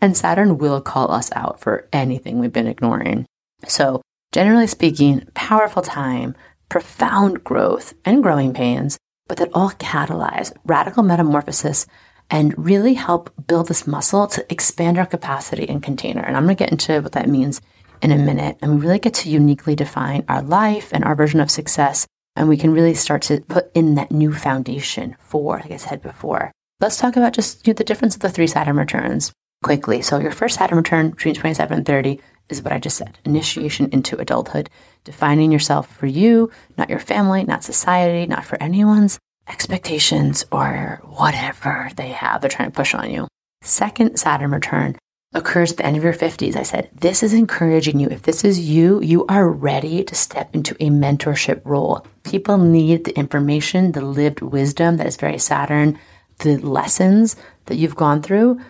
[0.00, 3.26] And Saturn will call us out for anything we've been ignoring.
[3.66, 6.34] So, generally speaking, powerful time,
[6.68, 11.86] profound growth and growing pains, but that all catalyze radical metamorphosis
[12.30, 16.22] and really help build this muscle to expand our capacity and container.
[16.22, 17.60] And I'm going to get into what that means
[18.02, 18.58] in a minute.
[18.60, 22.06] And we really get to uniquely define our life and our version of success.
[22.34, 26.02] And we can really start to put in that new foundation for, like I said
[26.02, 26.52] before.
[26.80, 29.32] Let's talk about just you know, the difference of the three Saturn returns
[29.66, 30.00] quickly.
[30.00, 33.88] So your first Saturn return between 27 and 30 is what I just said initiation
[33.90, 34.70] into adulthood,
[35.02, 41.90] defining yourself for you, not your family, not society, not for anyone's expectations or whatever
[41.96, 43.26] they have they're trying to push on you.
[43.62, 44.96] Second Saturn return
[45.34, 46.54] occurs at the end of your 50s.
[46.54, 48.06] I said, this is encouraging you.
[48.08, 52.06] If this is you, you are ready to step into a mentorship role.
[52.22, 55.98] People need the information, the lived wisdom that is very Saturn,
[56.38, 58.60] the lessons that you've gone through.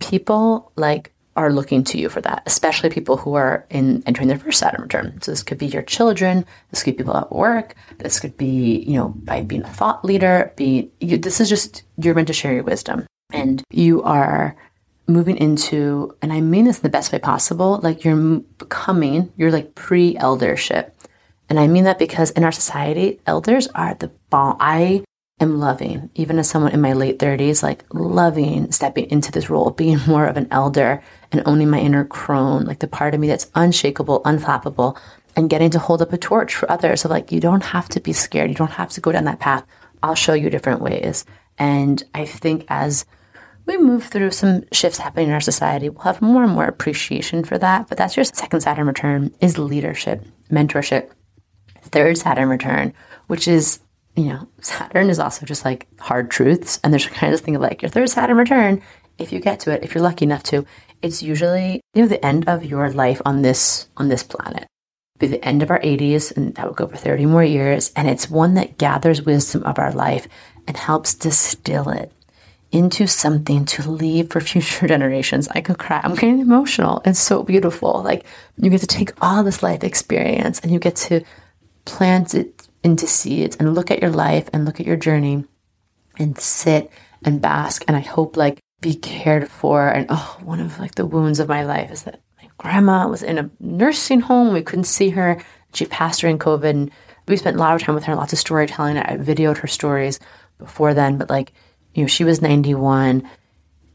[0.00, 4.38] People like are looking to you for that, especially people who are in entering their
[4.38, 5.20] first Saturn return.
[5.22, 8.80] So this could be your children, this could be people at work, this could be,
[8.80, 12.32] you know, by being a thought leader, be you, this is just you're meant to
[12.34, 13.06] share your wisdom.
[13.32, 14.56] And you are
[15.06, 19.52] moving into, and I mean this in the best way possible, like you're becoming, you're
[19.52, 20.94] like pre-eldership.
[21.48, 24.56] And I mean that because in our society, elders are the bomb.
[24.60, 25.04] I
[25.40, 29.70] am loving, even as someone in my late 30s, like loving stepping into this role,
[29.70, 33.28] being more of an elder and owning my inner crone, like the part of me
[33.28, 34.98] that's unshakable, unflappable,
[35.36, 37.02] and getting to hold up a torch for others.
[37.02, 38.50] So, like, you don't have to be scared.
[38.50, 39.64] You don't have to go down that path.
[40.02, 41.24] I'll show you different ways.
[41.58, 43.04] And I think as
[43.66, 47.44] we move through some shifts happening in our society, we'll have more and more appreciation
[47.44, 47.88] for that.
[47.88, 51.10] But that's your second Saturn return is leadership, mentorship.
[51.82, 52.92] Third Saturn return,
[53.28, 53.80] which is
[54.18, 56.80] you know, Saturn is also just like hard truths.
[56.82, 58.82] And there's kind of this thing of like your third Saturn return,
[59.18, 60.66] if you get to it, if you're lucky enough to,
[61.02, 64.66] it's usually, you know, the end of your life on this on this planet.
[65.18, 67.92] Be the end of our 80s, and that will go for 30 more years.
[67.96, 70.28] And it's one that gathers wisdom of our life
[70.68, 72.12] and helps distill it
[72.70, 75.48] into something to leave for future generations.
[75.48, 76.00] I could cry.
[76.02, 77.02] I'm getting emotional.
[77.04, 78.02] It's so beautiful.
[78.02, 78.24] Like
[78.56, 81.24] you get to take all this life experience and you get to
[81.84, 85.44] plant it into seeds and look at your life and look at your journey
[86.18, 86.90] and sit
[87.24, 87.84] and bask.
[87.88, 89.88] And I hope like be cared for.
[89.88, 93.22] And oh, one of like the wounds of my life is that my grandma was
[93.22, 94.52] in a nursing home.
[94.52, 95.42] We couldn't see her.
[95.74, 96.70] She passed during COVID.
[96.70, 96.90] And
[97.26, 98.96] we spent a lot of time with her, lots of storytelling.
[98.96, 100.20] I videoed her stories
[100.58, 101.52] before then, but like,
[101.94, 103.28] you know, she was 91.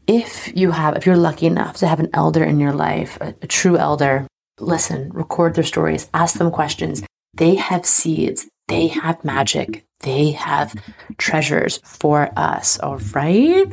[0.06, 3.34] If you have, if you're lucky enough to have an elder in your life, a,
[3.40, 4.26] a true elder,
[4.60, 7.02] listen, record their stories, ask them questions.
[7.34, 9.84] They have seeds they have magic.
[10.00, 10.74] They have
[11.18, 12.78] treasures for us.
[12.80, 13.66] All right.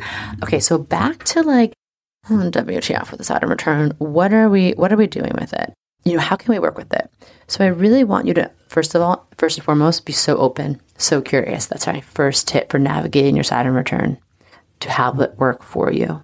[0.43, 0.59] Okay.
[0.59, 1.73] So back to like
[2.25, 3.93] hmm, WTF with the Saturn return.
[3.97, 5.73] What are we, what are we doing with it?
[6.03, 7.09] You know, how can we work with it?
[7.47, 10.81] So I really want you to, first of all, first and foremost, be so open,
[10.97, 11.67] so curious.
[11.67, 14.17] That's my first tip for navigating your Saturn return
[14.79, 16.23] to have it work for you.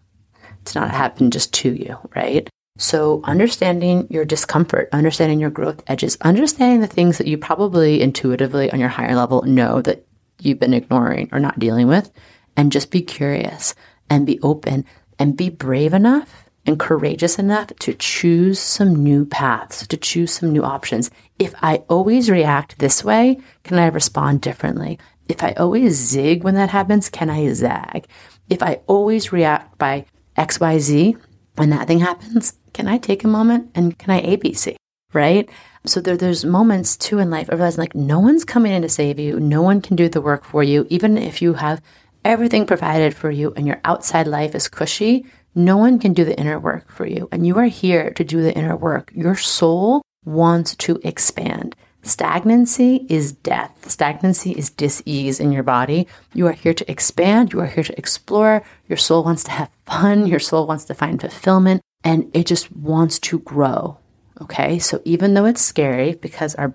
[0.61, 2.49] It's not happen just to you, right?
[2.77, 8.71] So, understanding your discomfort, understanding your growth edges, understanding the things that you probably intuitively
[8.71, 10.05] on your higher level know that
[10.39, 12.11] you've been ignoring or not dealing with,
[12.55, 13.73] and just be curious
[14.09, 14.85] and be open
[15.17, 20.51] and be brave enough and courageous enough to choose some new paths, to choose some
[20.51, 21.09] new options.
[21.39, 24.99] If I always react this way, can I respond differently?
[25.27, 28.07] If I always zig when that happens, can I zag?
[28.49, 30.05] If I always react by
[30.37, 31.17] XYZ
[31.57, 34.75] when that thing happens, can I take a moment and can I ABC?
[35.13, 35.49] Right?
[35.85, 38.89] So there, there's moments too in life of realizing like no one's coming in to
[38.89, 39.39] save you.
[39.39, 40.85] No one can do the work for you.
[40.89, 41.81] Even if you have
[42.23, 46.37] everything provided for you and your outside life is cushy, no one can do the
[46.37, 47.27] inner work for you.
[47.31, 49.11] And you are here to do the inner work.
[49.15, 51.75] Your soul wants to expand.
[52.07, 53.89] Stagnancy is death.
[53.89, 56.07] Stagnancy is dis-ease in your body.
[56.33, 57.53] You are here to expand.
[57.53, 58.63] You are here to explore.
[58.87, 60.25] Your soul wants to have fun.
[60.27, 63.97] Your soul wants to find fulfillment and it just wants to grow.
[64.41, 64.79] Okay.
[64.79, 66.73] So even though it's scary because our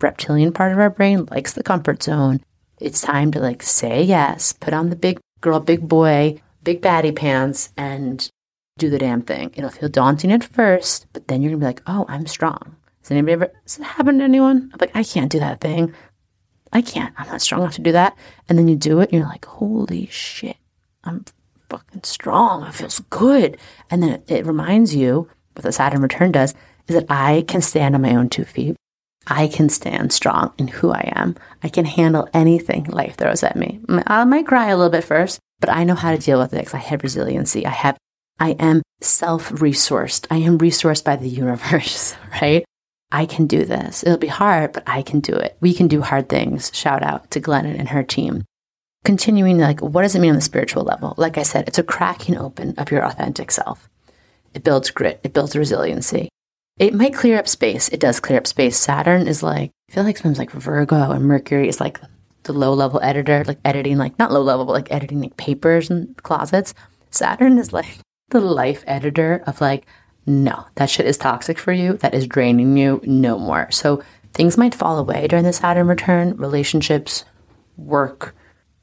[0.00, 2.40] reptilian part of our brain likes the comfort zone,
[2.80, 7.14] it's time to like say yes, put on the big girl, big boy, big baddie
[7.14, 8.28] pants and
[8.78, 9.52] do the damn thing.
[9.54, 12.76] It'll feel daunting at first, but then you're gonna be like, oh, I'm strong.
[13.02, 14.70] Has anybody ever has it happened to anyone?
[14.72, 15.94] I'm like, I can't do that thing.
[16.72, 17.12] I can't.
[17.18, 18.16] I'm not strong enough to do that.
[18.48, 20.56] And then you do it and you're like, holy shit,
[21.04, 21.24] I'm
[21.68, 22.66] fucking strong.
[22.66, 23.58] It feels good.
[23.90, 26.54] And then it, it reminds you what the Saturn return does
[26.88, 28.76] is that I can stand on my own two feet.
[29.26, 31.36] I can stand strong in who I am.
[31.62, 33.80] I can handle anything life throws at me.
[34.06, 36.58] I might cry a little bit first, but I know how to deal with it
[36.58, 37.64] because I have resiliency.
[37.64, 37.96] I have,
[38.40, 40.26] I am self resourced.
[40.30, 42.64] I am resourced by the universe, right?
[43.12, 44.02] I can do this.
[44.02, 45.56] It'll be hard, but I can do it.
[45.60, 46.70] We can do hard things.
[46.74, 48.44] Shout out to Glennon and her team.
[49.04, 51.14] Continuing, like, what does it mean on the spiritual level?
[51.18, 53.90] Like I said, it's a cracking open of your authentic self.
[54.54, 56.30] It builds grit, it builds resiliency.
[56.78, 57.88] It might clear up space.
[57.90, 58.78] It does clear up space.
[58.78, 62.00] Saturn is like, I feel like sometimes like Virgo and Mercury is like
[62.44, 65.90] the low level editor, like editing, like not low level, but like editing like papers
[65.90, 66.72] and closets.
[67.10, 67.98] Saturn is like
[68.30, 69.86] the life editor of like,
[70.26, 71.94] no, that shit is toxic for you.
[71.94, 73.00] That is draining you.
[73.04, 73.70] No more.
[73.70, 77.24] So things might fall away during the Saturn return relationships,
[77.76, 78.34] work,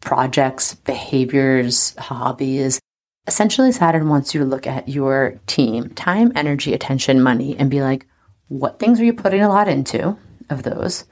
[0.02, 2.80] projects, behaviors, hobbies.
[3.28, 7.82] Essentially, Saturn wants you to look at your team, time, energy, attention, money, and be
[7.82, 8.06] like,
[8.48, 10.18] what things are you putting a lot into
[10.50, 11.06] of those?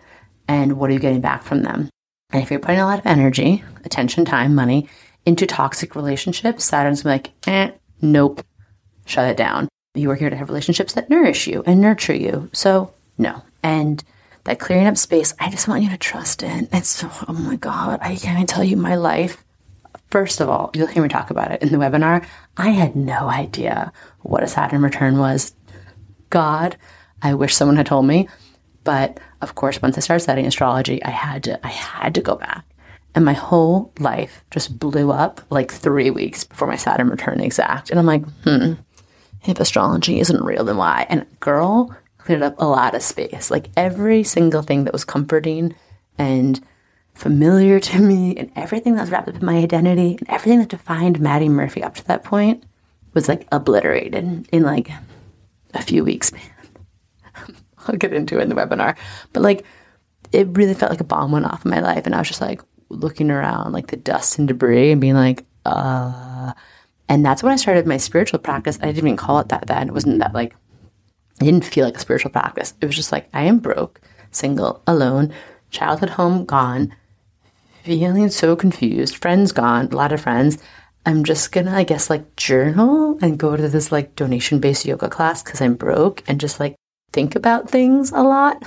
[0.47, 1.89] And what are you getting back from them?
[2.31, 4.89] And if you're putting a lot of energy, attention, time, money
[5.25, 8.43] into toxic relationships, Saturn's like, eh, nope,
[9.05, 9.69] shut it down.
[9.97, 12.49] You are here to have relationships that nourish you and nurture you.
[12.53, 13.41] So, no.
[13.63, 14.03] And
[14.43, 16.69] that clearing up space, I just want you to trust in.
[16.71, 19.43] It's oh my God, I can't tell you my life.
[20.09, 22.25] First of all, you'll hear me talk about it in the webinar.
[22.55, 25.53] I had no idea what a Saturn return was.
[26.29, 26.77] God,
[27.21, 28.29] I wish someone had told me.
[28.83, 32.35] But of course, once I started studying astrology, I had to, I had to go
[32.35, 32.65] back.
[33.15, 37.89] And my whole life just blew up like three weeks before my Saturn return exact.
[37.89, 38.73] And I'm like, hmm,
[39.45, 41.05] if astrology isn't real, then why?
[41.09, 43.49] And girl cleared up a lot of space.
[43.49, 45.75] Like every single thing that was comforting
[46.17, 46.59] and
[47.13, 50.69] familiar to me and everything that was wrapped up in my identity and everything that
[50.69, 52.63] defined Maddie Murphy up to that point
[53.13, 54.89] was like obliterated in like
[55.73, 56.31] a few weeks.
[56.31, 56.41] Man.
[57.87, 58.97] I'll get into it in the webinar.
[59.33, 59.65] But like
[60.33, 62.41] it really felt like a bomb went off in my life and I was just
[62.41, 66.53] like looking around like the dust and debris and being like, uh
[67.09, 68.77] and that's when I started my spiritual practice.
[68.81, 69.87] I didn't even call it that then.
[69.87, 70.55] It wasn't that like,
[71.39, 72.73] it didn't feel like a spiritual practice.
[72.81, 75.33] It was just like, I am broke, single, alone,
[75.69, 76.95] childhood home gone,
[77.83, 80.57] feeling so confused, friends gone, a lot of friends.
[81.05, 85.07] I'm just gonna, I guess, like journal and go to this like donation based yoga
[85.07, 86.75] class because I'm broke and just like
[87.13, 88.61] think about things a lot.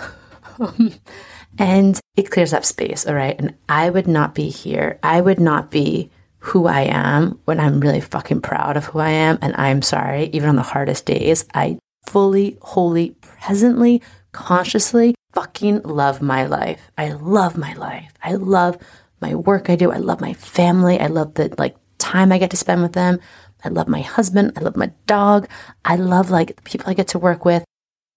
[1.58, 3.38] and it clears up space, all right?
[3.38, 4.98] And I would not be here.
[5.02, 9.10] I would not be who I am when I'm really fucking proud of who I
[9.10, 9.38] am.
[9.42, 16.20] And I'm sorry, even on the hardest days, I fully, wholly, presently, consciously fucking love
[16.22, 16.80] my life.
[16.98, 18.12] I love my life.
[18.22, 18.78] I love
[19.20, 19.92] my work I do.
[19.92, 20.98] I love my family.
[20.98, 23.20] I love the like time I get to spend with them.
[23.62, 24.52] I love my husband.
[24.56, 25.48] I love my dog.
[25.84, 27.64] I love like the people I get to work with.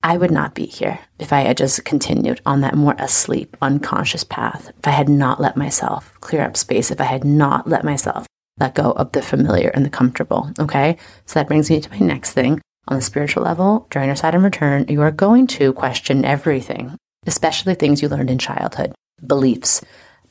[0.06, 4.26] I would not be here if I had just continued on that more asleep, unconscious
[4.26, 7.86] path, if I had not let myself clear up space, if I had not let
[7.86, 8.28] myself
[8.60, 10.52] let go of the familiar and the comfortable.
[10.60, 10.98] Okay.
[11.26, 12.62] So that brings me to my next thing.
[12.90, 17.76] On the spiritual level, during your Saturn return, you are going to question everything, especially
[17.76, 18.94] things you learned in childhood,
[19.26, 19.82] beliefs,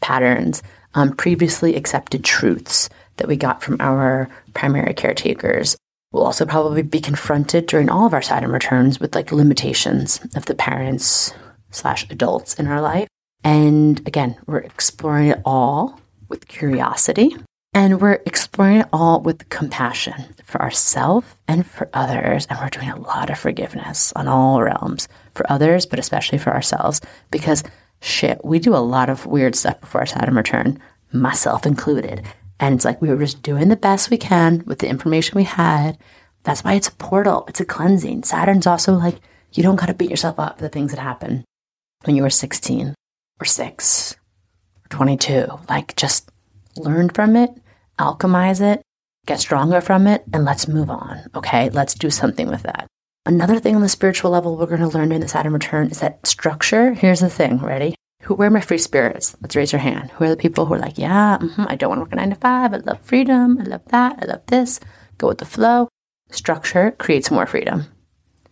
[0.03, 5.77] patterns, um, previously accepted truths that we got from our primary caretakers,
[6.13, 10.45] We'll also probably be confronted during all of our Saturn returns with like limitations of
[10.45, 11.33] the parents
[11.71, 13.09] slash adults in our life.
[13.43, 17.35] And again, we're exploring it all with curiosity
[17.75, 22.47] and we're exploring it all with compassion for ourselves and for others.
[22.51, 26.53] And we're doing a lot of forgiveness on all realms for others, but especially for
[26.53, 27.65] ourselves because
[28.01, 30.79] shit, we do a lot of weird stuff before our Saturn return,
[31.13, 32.23] myself included.
[32.63, 35.43] And it's like we were just doing the best we can with the information we
[35.43, 35.99] had.
[36.45, 38.23] That's why it's a portal, it's a cleansing.
[38.23, 39.17] Saturn's also like,
[39.53, 41.43] you don't got to beat yourself up for the things that happened
[42.05, 42.95] when you were 16
[43.41, 45.47] or 6 or 22.
[45.69, 46.31] Like, just
[46.77, 47.51] learn from it,
[47.99, 48.81] alchemize it,
[49.27, 51.21] get stronger from it, and let's move on.
[51.35, 52.87] Okay, let's do something with that.
[53.27, 55.99] Another thing on the spiritual level we're going to learn during the Saturn return is
[55.99, 56.95] that structure.
[56.95, 57.97] Here's the thing, ready?
[58.23, 59.37] Who where are my free spirits?
[59.41, 60.11] Let's raise your hand.
[60.13, 62.17] Who are the people who are like, yeah, mm-hmm, I don't want to work a
[62.17, 62.73] nine to five.
[62.73, 63.59] I love freedom.
[63.61, 64.19] I love that.
[64.23, 64.79] I love this.
[65.19, 65.89] Go with the flow.
[66.31, 67.87] Structure creates more freedom.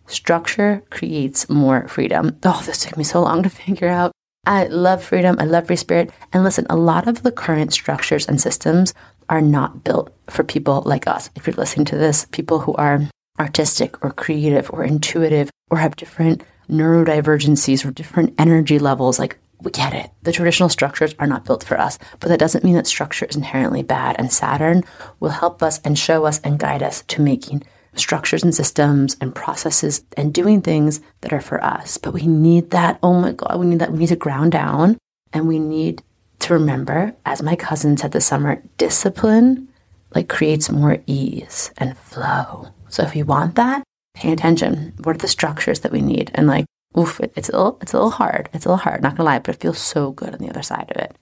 [0.07, 2.37] Structure creates more freedom.
[2.43, 4.11] Oh, this took me so long to figure out.
[4.45, 5.37] I love freedom.
[5.39, 6.11] I love free spirit.
[6.33, 8.93] And listen, a lot of the current structures and systems
[9.29, 11.29] are not built for people like us.
[11.35, 13.07] If you're listening to this, people who are
[13.39, 19.71] artistic or creative or intuitive or have different neurodivergencies or different energy levels, like we
[19.71, 20.11] get it.
[20.23, 23.35] The traditional structures are not built for us, but that doesn't mean that structure is
[23.35, 24.15] inherently bad.
[24.17, 24.83] And Saturn
[25.19, 27.63] will help us and show us and guide us to making
[27.95, 31.97] structures and systems and processes and doing things that are for us.
[31.97, 32.99] But we need that.
[33.03, 33.91] Oh my God, we need that.
[33.91, 34.97] We need to ground down
[35.33, 36.01] and we need
[36.39, 39.67] to remember, as my cousin said this summer, discipline
[40.15, 42.67] like creates more ease and flow.
[42.89, 43.83] So if you want that,
[44.13, 44.93] pay attention.
[45.03, 46.31] What are the structures that we need?
[46.33, 46.65] And like,
[46.97, 48.49] oof, it, it's a little, it's a little hard.
[48.53, 50.63] It's a little hard, not gonna lie, but it feels so good on the other
[50.63, 51.15] side of it.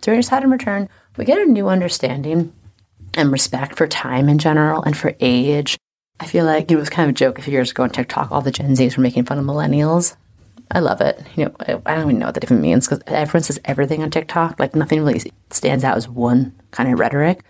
[0.00, 2.52] During Saturn return, we get a new understanding
[3.14, 5.78] and respect for time in general and for age.
[6.18, 8.30] I feel like it was kind of a joke a few years ago on TikTok.
[8.30, 10.16] All the Gen Zs were making fun of millennials.
[10.70, 11.22] I love it.
[11.36, 14.02] You know, I, I don't even know what that even means because everyone says everything
[14.02, 14.58] on TikTok.
[14.58, 17.44] Like nothing really stands out as one kind of rhetoric.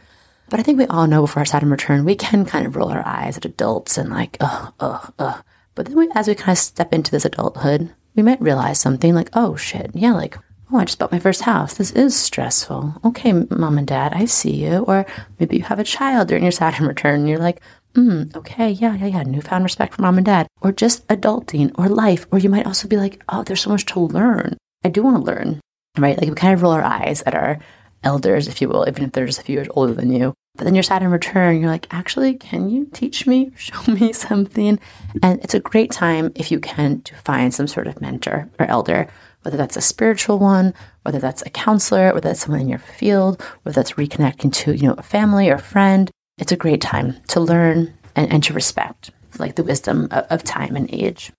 [0.49, 2.91] But I think we all know before our Saturn return, we can kind of roll
[2.91, 5.45] our eyes at adults and like, ugh, ugh, ugh.
[5.75, 9.15] But then we, as we kind of step into this adulthood, we might realize something
[9.15, 10.37] like, oh shit, yeah, like,
[10.71, 11.75] oh, I just bought my first house.
[11.75, 12.95] This is stressful.
[13.05, 14.79] Okay, mom and dad, I see you.
[14.81, 15.07] Or
[15.39, 17.61] maybe you have a child during your Saturn return and you're like,
[17.95, 20.47] mm, okay, yeah, yeah, yeah, newfound respect for mom and dad.
[20.61, 22.27] Or just adulting or life.
[22.31, 24.57] Or you might also be like, oh, there's so much to learn.
[24.85, 25.61] I do want to learn,
[25.99, 26.19] right?
[26.19, 27.59] Like we kind of roll our eyes at our
[28.03, 30.35] elders, if you will, even if they're just a few years older than you.
[30.57, 31.61] But then you're Saturn return.
[31.61, 34.79] You're like, actually, can you teach me, show me something?
[35.23, 38.67] And it's a great time if you can to find some sort of mentor or
[38.67, 39.09] elder,
[39.43, 43.43] whether that's a spiritual one, whether that's a counselor, whether that's someone in your field,
[43.63, 46.11] whether that's reconnecting to, you know, a family or friend.
[46.39, 50.45] It's a great time to learn and, and to respect, like the wisdom of, of
[50.45, 51.33] time and age.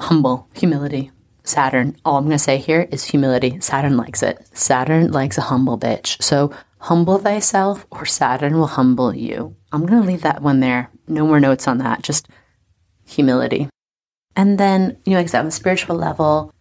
[0.00, 1.10] Humble, humility,
[1.44, 1.96] Saturn.
[2.04, 3.60] All I'm going to say here is humility.
[3.60, 4.46] Saturn likes it.
[4.56, 6.20] Saturn likes a humble bitch.
[6.22, 9.54] So humble thyself or Saturn will humble you.
[9.70, 10.90] I'm going to leave that one there.
[11.06, 12.02] No more notes on that.
[12.02, 12.28] Just
[13.06, 13.68] humility.
[14.36, 16.52] And then, you know, like on the spiritual level,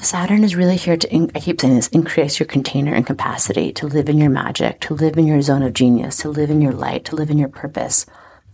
[0.00, 3.72] Saturn is really here to, in- I keep saying this, increase your container and capacity
[3.72, 6.60] to live in your magic, to live in your zone of genius, to live in
[6.60, 8.06] your light, to live in your purpose.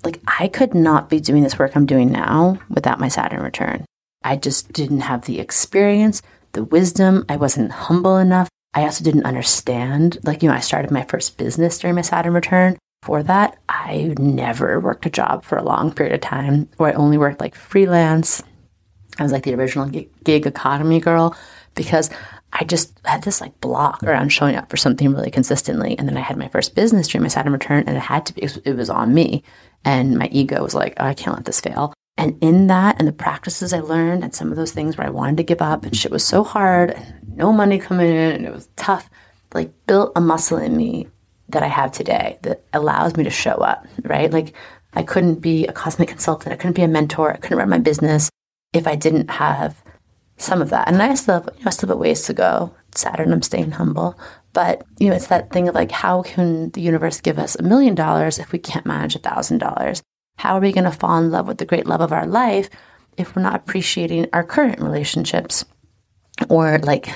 [0.02, 3.84] Like, I could not be doing this work I'm doing now without my Saturn return.
[4.24, 6.22] I just didn't have the experience,
[6.52, 7.24] the wisdom.
[7.28, 8.48] I wasn't humble enough.
[8.72, 10.18] I also didn't understand.
[10.24, 12.76] Like, you know, I started my first business during my Saturn return.
[13.02, 16.92] For that, I never worked a job for a long period of time, or I
[16.94, 18.42] only worked like freelance.
[19.18, 21.36] I was like the original gig economy girl
[21.74, 22.08] because
[22.54, 25.98] I just had this like block around showing up for something really consistently.
[25.98, 28.34] And then I had my first business during my Saturn return, and it had to
[28.34, 29.44] be, it was on me.
[29.84, 31.92] And my ego was like, oh, I can't let this fail.
[32.16, 35.10] And in that and the practices I learned and some of those things where I
[35.10, 38.46] wanted to give up and shit was so hard and no money coming in and
[38.46, 39.10] it was tough,
[39.52, 41.08] like built a muscle in me
[41.48, 44.32] that I have today that allows me to show up, right?
[44.32, 44.54] Like
[44.94, 47.78] I couldn't be a cosmic consultant, I couldn't be a mentor, I couldn't run my
[47.78, 48.30] business
[48.72, 49.82] if I didn't have
[50.36, 50.88] some of that.
[50.88, 52.74] And I still have, you know, I still have ways to go.
[52.94, 54.18] Saturn, I'm staying humble.
[54.52, 57.62] But, you know, it's that thing of like, how can the universe give us a
[57.62, 60.02] million dollars if we can't manage a thousand dollars?
[60.36, 62.68] How are we going to fall in love with the great love of our life
[63.16, 65.64] if we're not appreciating our current relationships
[66.48, 67.08] or like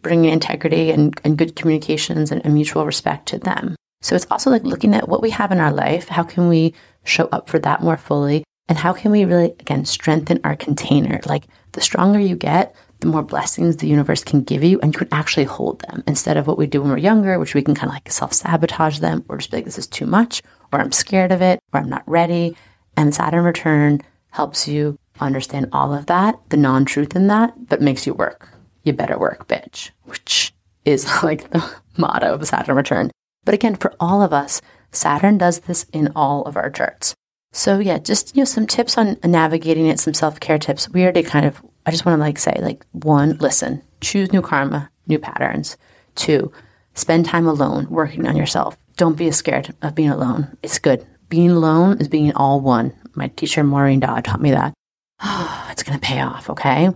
[0.00, 3.76] bringing integrity and, and good communications and, and mutual respect to them?
[4.02, 6.08] So it's also like looking at what we have in our life.
[6.08, 6.74] How can we
[7.04, 8.44] show up for that more fully?
[8.68, 11.20] And how can we really, again, strengthen our container?
[11.26, 14.98] Like the stronger you get, the more blessings the universe can give you, and you
[14.98, 17.74] can actually hold them instead of what we do when we're younger, which we can
[17.74, 20.42] kind of like self sabotage them or just be like, this is too much,
[20.74, 22.56] or I'm scared of it, or I'm not ready.
[22.96, 24.00] And Saturn return
[24.30, 28.48] helps you understand all of that, the non truth in that, but makes you work.
[28.82, 30.52] You better work, bitch, which
[30.84, 31.64] is like the
[31.96, 33.10] motto of Saturn return.
[33.44, 34.60] But again, for all of us,
[34.90, 37.14] Saturn does this in all of our charts.
[37.52, 40.88] So yeah, just you know some tips on navigating it, some self-care tips.
[40.88, 44.42] We already kind of I just want to like say like one, listen, choose new
[44.42, 45.76] karma, new patterns.
[46.16, 46.52] Two,
[46.94, 48.76] spend time alone working on yourself.
[48.96, 50.56] Don't be scared of being alone.
[50.62, 51.04] It's good.
[51.28, 52.92] Being alone is being all one.
[53.14, 54.72] My teacher, Maureen Dodd, taught me that.
[55.20, 56.90] Oh, it's going to pay off, okay?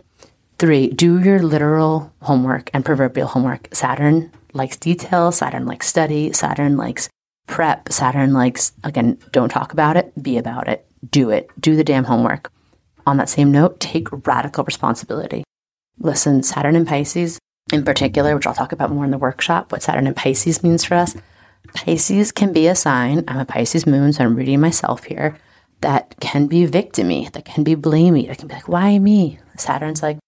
[0.58, 3.68] Three, do your literal homework and proverbial homework.
[3.72, 5.32] Saturn likes detail.
[5.32, 6.32] Saturn likes study.
[6.32, 7.08] Saturn likes
[7.46, 7.92] prep.
[7.92, 10.86] Saturn likes, again, don't talk about it, be about it.
[11.10, 11.50] Do it.
[11.60, 12.52] Do the damn homework.
[13.06, 15.42] On that same note, take radical responsibility.
[15.98, 17.38] Listen, Saturn and Pisces
[17.72, 20.84] in particular, which I'll talk about more in the workshop, what Saturn and Pisces means
[20.84, 21.14] for us
[21.74, 25.38] Pisces can be a sign, I'm a Pisces moon, so I'm reading myself here,
[25.80, 29.38] that can be victimy, that can be blamey, that can be like, why me?
[29.56, 30.18] Saturn's like,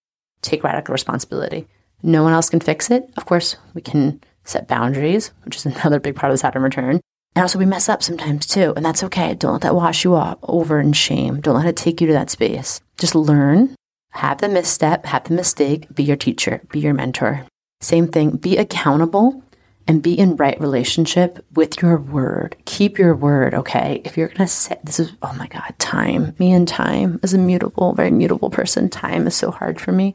[0.42, 1.66] take radical responsibility.
[2.02, 3.10] No one else can fix it.
[3.16, 7.00] Of course, we can set boundaries, which is another big part of the Saturn return.
[7.36, 9.34] And also, we mess up sometimes too, and that's okay.
[9.34, 11.40] Don't let that wash you off over in shame.
[11.40, 12.80] Don't let it take you to that space.
[12.98, 13.76] Just learn
[14.12, 17.46] have the misstep, have the mistake, be your teacher, be your mentor.
[17.80, 19.42] Same thing, be accountable
[19.86, 22.56] and be in right relationship with your word.
[22.64, 24.00] Keep your word, okay?
[24.04, 26.34] If you're going to set this is oh my god, time.
[26.38, 30.14] Me and time as a mutable, very mutable person, time is so hard for me.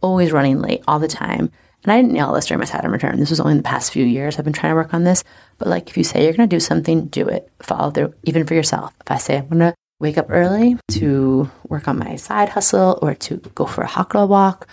[0.00, 1.50] Always running late all the time.
[1.82, 3.20] And I didn't nail this during my Saturn return.
[3.20, 4.38] This was only in the past few years.
[4.38, 5.22] I've been trying to work on this.
[5.58, 7.50] But like if you say you're going to do something, do it.
[7.60, 8.92] Follow through, even for yourself.
[9.00, 12.98] If I say I'm going to wake up early to work on my side hustle
[13.00, 14.66] or to go for a hot walk,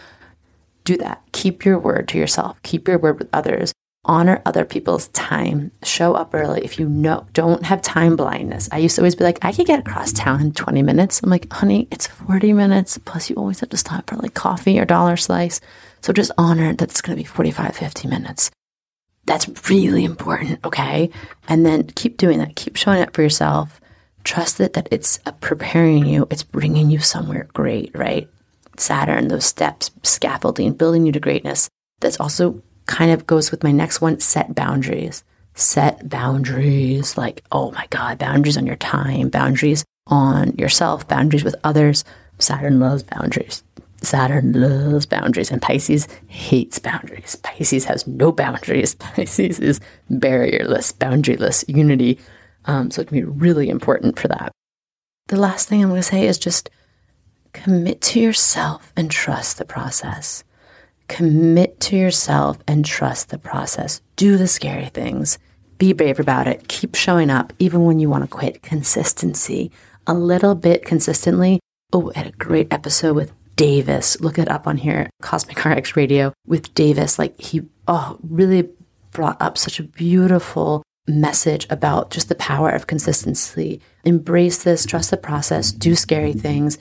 [0.83, 1.21] do that.
[1.31, 2.61] Keep your word to yourself.
[2.63, 3.73] Keep your word with others
[4.05, 5.71] honor other people's time.
[5.83, 8.67] Show up early if you know don't have time blindness.
[8.71, 11.21] I used to always be like i could get across town in 20 minutes.
[11.23, 14.79] I'm like honey it's 40 minutes plus you always have to stop for like coffee
[14.79, 15.61] or dollar slice.
[16.01, 18.51] So just honor that it's going to be 45 50 minutes.
[19.25, 21.09] That's really important okay?
[21.47, 22.55] And then keep doing that.
[22.55, 23.79] Keep showing up for yourself.
[24.25, 26.27] Trust it that it's uh, preparing you.
[26.29, 28.27] It's bringing you somewhere great right?
[28.75, 31.69] Saturn those steps scaffolding building you to greatness.
[32.01, 35.23] That's also kind of goes with my next one set boundaries.
[35.55, 41.55] Set boundaries like, oh my God, boundaries on your time, boundaries on yourself, boundaries with
[41.63, 42.03] others.
[42.39, 43.63] Saturn loves boundaries.
[44.01, 47.35] Saturn loves boundaries, and Pisces hates boundaries.
[47.37, 48.95] Pisces has no boundaries.
[49.15, 49.79] Pisces is
[50.11, 52.19] barrierless, boundaryless, unity.
[52.65, 54.51] Um, so it can be really important for that.
[55.27, 56.69] The last thing I'm going to say is just
[57.53, 60.43] commit to yourself and trust the process.
[61.07, 64.01] Commit to yourself and trust the process.
[64.15, 65.37] Do the scary things.
[65.77, 66.67] Be brave about it.
[66.67, 68.61] Keep showing up even when you want to quit.
[68.61, 69.71] Consistency.
[70.07, 71.59] A little bit consistently.
[71.91, 74.19] Oh, I had a great episode with Davis.
[74.21, 77.19] Look it up on here, Cosmic RX Radio with Davis.
[77.19, 78.69] Like he, oh, really
[79.11, 83.81] brought up such a beautiful message about just the power of consistency.
[84.05, 86.77] Embrace this, trust the process, do scary things,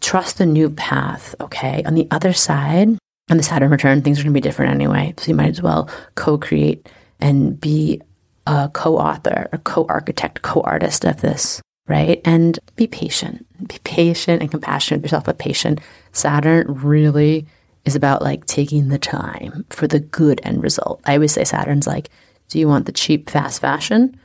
[0.00, 1.34] trust the new path.
[1.40, 1.82] Okay.
[1.84, 2.98] On the other side,
[3.28, 5.14] and the Saturn return, things are going to be different anyway.
[5.18, 6.88] So you might as well co create
[7.20, 8.00] and be
[8.46, 12.20] a co author, a co architect, co artist of this, right?
[12.24, 13.46] And be patient.
[13.66, 15.80] Be patient and compassionate with yourself, but patient.
[16.12, 17.46] Saturn really
[17.84, 21.00] is about like taking the time for the good end result.
[21.04, 22.10] I always say Saturn's like,
[22.48, 24.18] do you want the cheap, fast fashion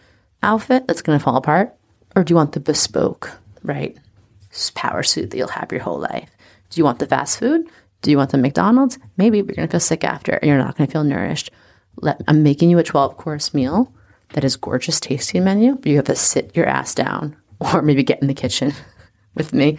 [0.44, 1.76] outfit that's going to fall apart?
[2.16, 3.32] Or do you want the bespoke,
[3.64, 3.98] right?
[4.76, 6.30] Power suit that you'll have your whole life?
[6.70, 7.70] Do you want the fast food?
[8.02, 8.98] Do you want the McDonald's?
[9.18, 11.52] Maybe you're going to feel sick after you're not going to feel nourished.
[11.98, 13.94] Let, I'm making you a 12 course meal
[14.34, 18.04] that is gorgeous tasting menu, but you have to sit your ass down or maybe
[18.04, 18.74] get in the kitchen
[19.36, 19.78] with me.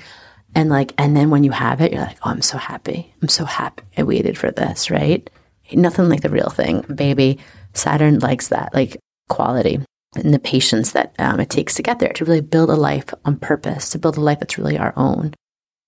[0.55, 3.13] And like, and then when you have it, you're like, oh, I'm so happy.
[3.23, 5.29] I'm so happy I waited for this, right?
[5.73, 7.39] Nothing like the real thing, baby.
[7.73, 8.99] Saturn likes that, like
[9.31, 9.81] quality
[10.15, 13.07] and the patience that um, it takes to get there, to really build a life
[13.25, 15.33] on purpose, to build a life that's really our own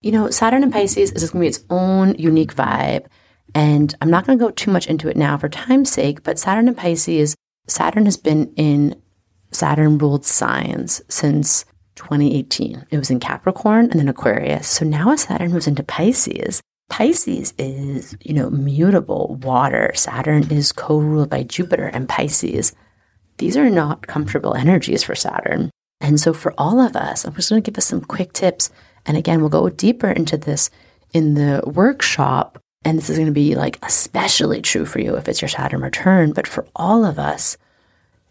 [0.05, 3.07] you know, Saturn and Pisces is going to be its own unique vibe.
[3.55, 6.39] And I'm not going to go too much into it now for time's sake, but
[6.39, 7.35] Saturn and Pisces,
[7.69, 9.01] Saturn has been in
[9.51, 12.85] Saturn ruled signs since 2018.
[12.91, 14.69] It was in Capricorn and then Aquarius.
[14.69, 19.91] So now as Saturn moves into Pisces, Pisces is, you know, mutable water.
[19.95, 22.75] Saturn is co ruled by Jupiter and Pisces.
[23.39, 25.71] These are not comfortable energies for Saturn.
[26.03, 28.71] And so for all of us, I'm just going to give us some quick tips
[29.07, 30.71] and again, we'll go deeper into this
[31.13, 32.59] in the workshop.
[32.85, 35.81] And this is going to be like especially true for you if it's your Saturn
[35.81, 36.33] return.
[36.33, 37.57] But for all of us,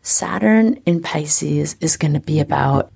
[0.02, 2.92] Saturn in Pisces is going to be about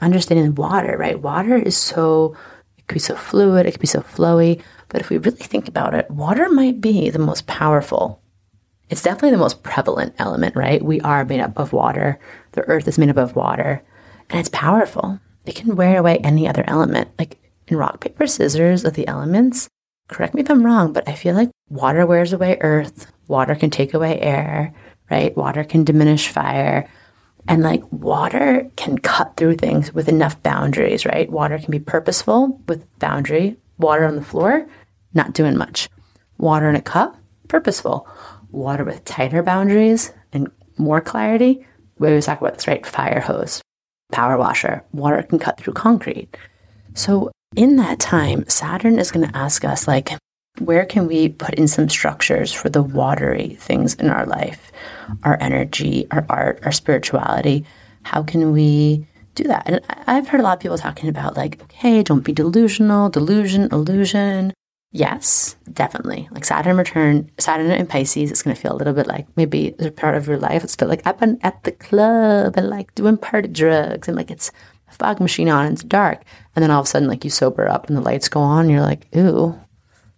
[0.00, 1.20] understanding water, right?
[1.20, 2.36] Water is so,
[2.78, 4.62] it could be so fluid, it could be so flowy.
[4.88, 8.20] But if we really think about it, water might be the most powerful.
[8.88, 10.82] It's definitely the most prevalent element, right?
[10.82, 12.18] We are made up of water.
[12.52, 13.82] The earth is made up of water,
[14.28, 17.10] and it's powerful it can wear away any other element.
[17.18, 19.68] Like in rock, paper, scissors of the elements,
[20.08, 23.70] correct me if I'm wrong, but I feel like water wears away earth, water can
[23.70, 24.74] take away air,
[25.10, 25.36] right?
[25.36, 26.88] Water can diminish fire.
[27.48, 31.30] And like water can cut through things with enough boundaries, right?
[31.30, 33.56] Water can be purposeful with boundary.
[33.78, 34.68] Water on the floor,
[35.12, 35.88] not doing much.
[36.38, 37.16] Water in a cup,
[37.48, 38.06] purposeful.
[38.52, 41.66] Water with tighter boundaries and more clarity.
[41.98, 42.86] We always talk about this, right?
[42.86, 43.60] Fire hose
[44.12, 44.84] power washer.
[44.92, 46.28] Water can cut through concrete.
[46.94, 50.10] So in that time, Saturn is going to ask us, like,
[50.58, 54.70] where can we put in some structures for the watery things in our life,
[55.24, 57.64] our energy, our art, our spirituality?
[58.02, 59.62] How can we do that?
[59.66, 63.68] And I've heard a lot of people talking about, like, okay, don't be delusional, delusion,
[63.72, 64.52] illusion.
[64.94, 66.28] Yes, definitely.
[66.32, 69.74] Like Saturn return, Saturn in Pisces, it's going to feel a little bit like maybe
[69.78, 70.62] a part of your life.
[70.62, 74.16] It's feel like I've been at the club and like doing part of drugs and
[74.16, 74.52] like it's
[74.88, 76.22] a fog machine on and it's dark.
[76.54, 78.66] And then all of a sudden, like you sober up and the lights go on,
[78.66, 79.58] and you're like, ooh,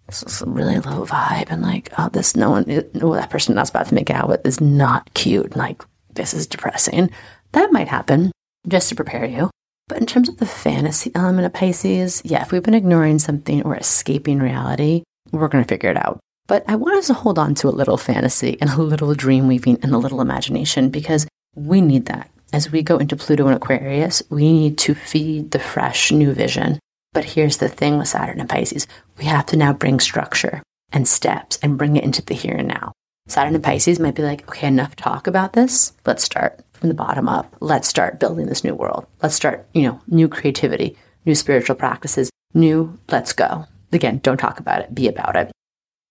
[0.09, 1.51] this is a really low vibe.
[1.51, 2.65] And like, oh, this no one,
[3.01, 5.55] oh, that person that's about to make out with is not cute.
[5.55, 7.11] Like, this is depressing.
[7.53, 8.33] That might happen
[8.67, 9.51] just to prepare you.
[9.89, 13.63] But in terms of the fantasy element of Pisces, yeah, if we've been ignoring something
[13.65, 16.21] or escaping reality, we're going to figure it out.
[16.47, 19.47] But I want us to hold on to a little fantasy and a little dream
[19.47, 22.31] weaving and a little imagination because we need that.
[22.53, 26.79] As we go into Pluto and Aquarius, we need to feed the fresh new vision.
[27.13, 28.87] But here's the thing with Saturn and Pisces
[29.19, 30.63] we have to now bring structure
[30.93, 32.93] and steps and bring it into the here and now.
[33.27, 35.93] Saturn and Pisces might be like, okay, enough talk about this.
[36.05, 37.57] Let's start from the bottom up.
[37.61, 39.07] Let's start building this new world.
[39.23, 43.65] Let's start, you know, new creativity, new spiritual practices, new, let's go.
[43.91, 45.51] Again, don't talk about it, be about it.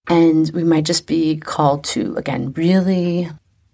[0.09, 3.29] And we might just be called to, again, really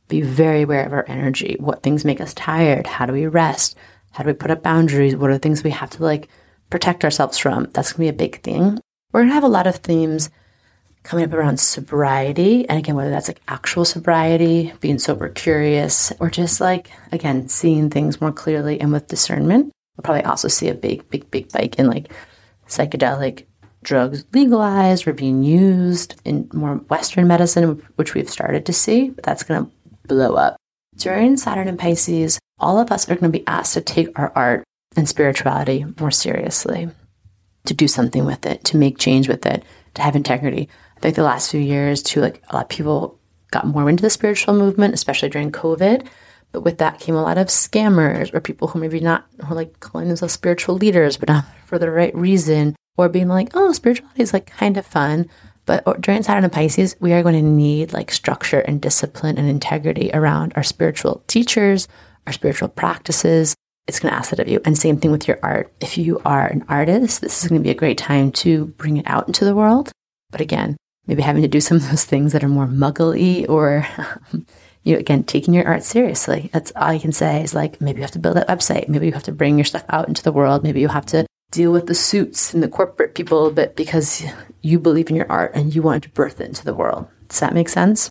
[0.10, 1.56] be very aware of our energy.
[1.58, 2.86] What things make us tired?
[2.86, 3.78] How do we rest?
[4.12, 5.16] How do we put up boundaries?
[5.16, 6.28] What are the things we have to like
[6.70, 7.70] protect ourselves from?
[7.72, 8.78] That's going to be a big thing.
[9.14, 10.30] We're going to have a lot of themes
[11.10, 12.70] coming up around sobriety.
[12.70, 17.90] And again, whether that's like actual sobriety, being sober curious, or just like, again, seeing
[17.90, 19.72] things more clearly and with discernment.
[19.98, 22.14] We'll probably also see a big, big, big spike in like
[22.68, 23.46] psychedelic
[23.82, 29.24] drugs legalized or being used in more Western medicine, which we've started to see, but
[29.24, 29.72] that's going to
[30.08, 30.58] blow up.
[30.96, 34.32] During Saturn and Pisces, all of us are going to be asked to take our
[34.36, 34.64] art
[34.96, 36.88] and spirituality more seriously,
[37.66, 39.64] to do something with it, to make change with it,
[39.96, 40.70] to have integrity.
[41.02, 43.20] Think the last few years, too, like a lot of people
[43.52, 46.08] got more into the spiritual movement, especially during COVID.
[46.52, 49.80] But with that came a lot of scammers or people who maybe not who like
[49.80, 54.24] calling themselves spiritual leaders, but not for the right reason, or being like, oh, spirituality
[54.24, 55.30] is like kind of fun.
[55.66, 59.48] But during Saturn and Pisces, we are going to need like structure and discipline and
[59.48, 61.88] integrity around our spiritual teachers,
[62.26, 63.56] our spiritual practices.
[63.88, 64.62] It's going to ask that of you.
[64.66, 65.72] And same thing with your art.
[65.80, 68.98] If you are an artist, this is going to be a great time to bring
[68.98, 69.92] it out into the world.
[70.32, 70.76] But again,
[71.10, 74.46] maybe having to do some of those things that are more muggly or, um,
[74.84, 76.52] you know, again, taking your art seriously.
[76.54, 78.88] That's all you can say is like, maybe you have to build that website.
[78.88, 80.64] Maybe you have to bring your stuff out into the world.
[80.64, 84.24] Maybe you have to deal with the suits and the corporate people, but because
[84.62, 87.08] you believe in your art and you want to birth it into the world.
[87.28, 88.08] Does that make sense?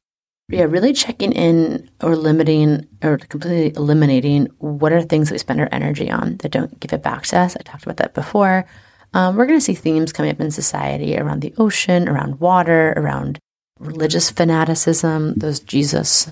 [0.49, 5.61] Yeah, really checking in or limiting or completely eliminating what are things that we spend
[5.61, 7.55] our energy on that don't give it back to us.
[7.55, 8.67] I talked about that before.
[9.15, 12.93] Um, we're going to see themes coming up in society around the ocean, around water,
[12.97, 13.39] around
[13.79, 15.35] religious fanaticism.
[15.35, 16.31] Those Jesus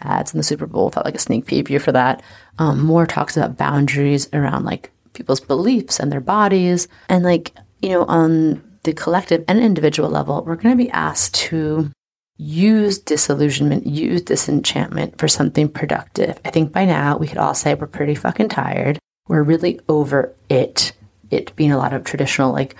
[0.00, 2.22] ads in the Super Bowl felt like a sneak preview for that.
[2.58, 6.88] Um, more talks about boundaries around like people's beliefs and their bodies.
[7.08, 7.52] And like,
[7.82, 11.90] you know, on the collective and individual level, we're going to be asked to
[12.38, 16.38] use disillusionment, use disenchantment for something productive.
[16.44, 18.98] I think by now we could all say we're pretty fucking tired.
[19.26, 20.92] We're really over it,
[21.30, 22.74] it being a lot of traditional, like,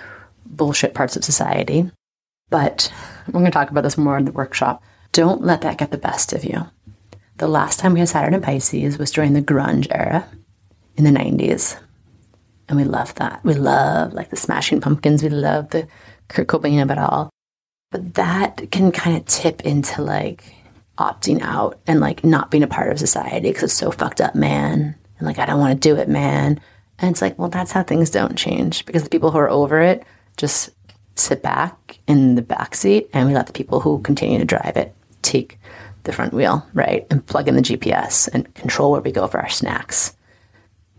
[0.45, 1.89] bullshit parts of society.
[2.49, 2.91] But
[3.27, 4.83] we're going to talk about this more in the workshop.
[5.11, 6.65] Don't let that get the best of you.
[7.37, 10.27] The last time we had Saturn and Pisces was during the grunge era
[10.97, 11.79] in the 90s.
[12.67, 13.43] And we love that.
[13.43, 15.23] We love like the Smashing Pumpkins.
[15.23, 15.87] We love the
[16.27, 17.29] Kurt Cobain of it all.
[17.91, 20.53] But that can kind of tip into like
[20.97, 24.35] opting out and like not being a part of society because it's so fucked up,
[24.35, 24.95] man.
[25.17, 26.59] And like, I don't want to do it, man.
[27.01, 29.81] And it's like, well, that's how things don't change because the people who are over
[29.81, 30.03] it
[30.37, 30.69] just
[31.15, 34.77] sit back in the back seat and we let the people who continue to drive
[34.77, 35.59] it take
[36.03, 37.05] the front wheel, right?
[37.09, 40.15] And plug in the GPS and control where we go for our snacks.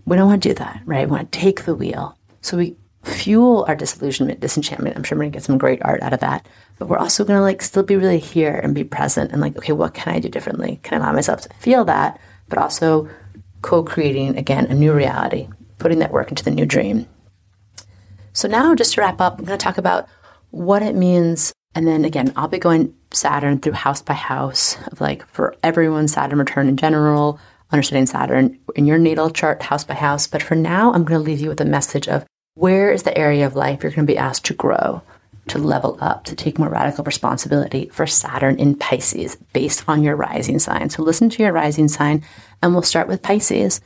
[0.04, 1.06] We don't want to do that, right?
[1.06, 2.16] We want to take the wheel.
[2.42, 4.96] So we fuel our disillusionment, disenchantment.
[4.96, 6.46] I'm sure we're going to get some great art out of that.
[6.78, 9.56] But we're also going to like still be really here and be present and like,
[9.56, 10.80] okay, what can I do differently?
[10.82, 13.08] Can I allow myself to feel that, but also
[13.62, 15.48] co creating again a new reality,
[15.80, 17.08] putting that work into the new dream.
[18.32, 20.08] So now, just to wrap up, I'm going to talk about
[20.50, 21.52] what it means.
[21.74, 26.06] And then again, I'll be going Saturn through house by house of like for everyone,
[26.06, 27.40] Saturn return in general,
[27.72, 30.26] understanding Saturn in your natal chart, house by house.
[30.26, 32.24] But for now, I'm going to leave you with a message of
[32.54, 35.02] where is the area of life you're going to be asked to grow,
[35.48, 40.16] to level up, to take more radical responsibility for Saturn in Pisces based on your
[40.16, 40.90] rising sign.
[40.90, 42.22] So listen to your rising sign,
[42.62, 43.80] and we'll start with Pisces.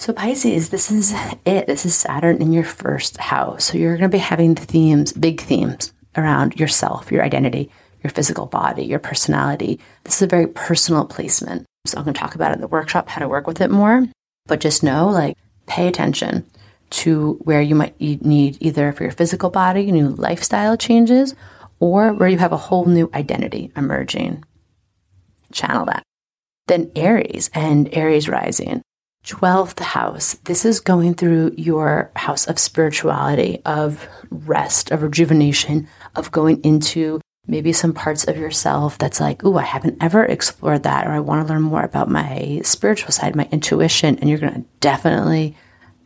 [0.00, 1.12] So, Pisces, this is
[1.44, 1.66] it.
[1.66, 3.64] This is Saturn in your first house.
[3.64, 7.68] So, you're going to be having themes, big themes around yourself, your identity,
[8.04, 9.80] your physical body, your personality.
[10.04, 11.66] This is a very personal placement.
[11.84, 13.72] So I'm going to talk about it in the workshop how to work with it
[13.72, 14.06] more.
[14.46, 15.36] But just know, like,
[15.66, 16.46] pay attention
[16.90, 21.34] to where you might need either for your physical body, new lifestyle changes,
[21.80, 24.44] or where you have a whole new identity emerging.
[25.52, 26.04] Channel that.
[26.68, 28.82] Then Aries and Aries rising.
[29.26, 36.30] 12th house, this is going through your house of spirituality, of rest, of rejuvenation, of
[36.32, 41.06] going into maybe some parts of yourself that's like, ooh, I haven't ever explored that,
[41.06, 44.18] or I want to learn more about my spiritual side, my intuition.
[44.18, 45.56] And you're going to definitely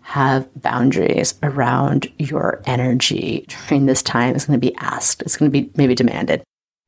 [0.03, 4.35] have boundaries around your energy during this time.
[4.35, 6.43] It's going to be asked, it's going to be maybe demanded,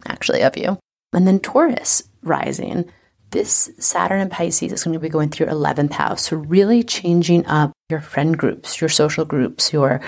[0.06, 0.78] actually, of you.
[1.12, 2.90] And then Taurus rising.
[3.34, 6.22] This Saturn and Pisces is going to be going through 11th house.
[6.28, 10.00] So, really changing up your friend groups, your social groups, your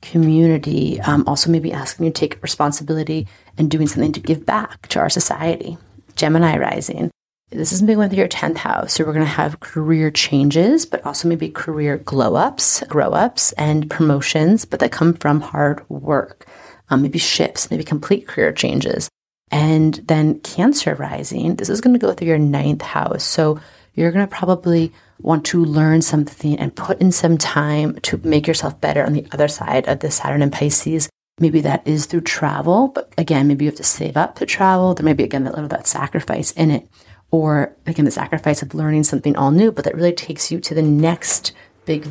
[0.00, 3.28] community, um, also maybe asking you to take responsibility
[3.58, 5.76] and doing something to give back to our society.
[6.16, 7.10] Gemini rising.
[7.50, 8.94] This is going through your 10th house.
[8.94, 13.52] So we're going to have career changes, but also maybe career glow ups, grow ups,
[13.58, 16.46] and promotions, but that come from hard work.
[16.88, 19.10] Um, maybe shifts, maybe complete career changes.
[19.50, 21.56] And then Cancer rising.
[21.56, 23.24] This is going to go through your ninth house.
[23.24, 23.60] So
[23.94, 28.46] you're going to probably want to learn something and put in some time to make
[28.46, 31.10] yourself better on the other side of the Saturn and Pisces.
[31.38, 34.94] Maybe that is through travel, but again, maybe you have to save up to travel.
[34.94, 36.88] There may be again that little that sacrifice in it,
[37.30, 40.74] or again the sacrifice of learning something all new, but that really takes you to
[40.74, 41.52] the next
[41.86, 42.08] big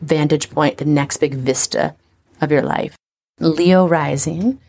[0.00, 1.94] vantage point, the next big vista
[2.40, 2.96] of your life.
[3.40, 4.60] Leo rising,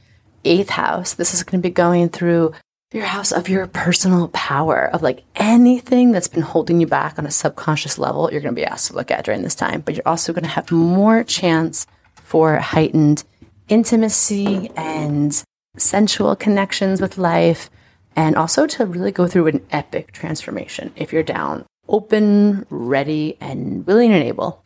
[0.45, 1.13] eighth house.
[1.13, 2.53] This is going to be going through
[2.91, 7.25] your house of your personal power of like anything that's been holding you back on
[7.27, 9.93] a subconscious level you're going to be asked to look at during this time but
[9.93, 11.85] you're also going to have more chance
[12.15, 13.23] for heightened
[13.67, 15.43] intimacy and
[15.77, 17.69] sensual connections with life
[18.15, 23.85] and also to really go through an epic transformation if you're down open ready and
[23.85, 24.63] willing and able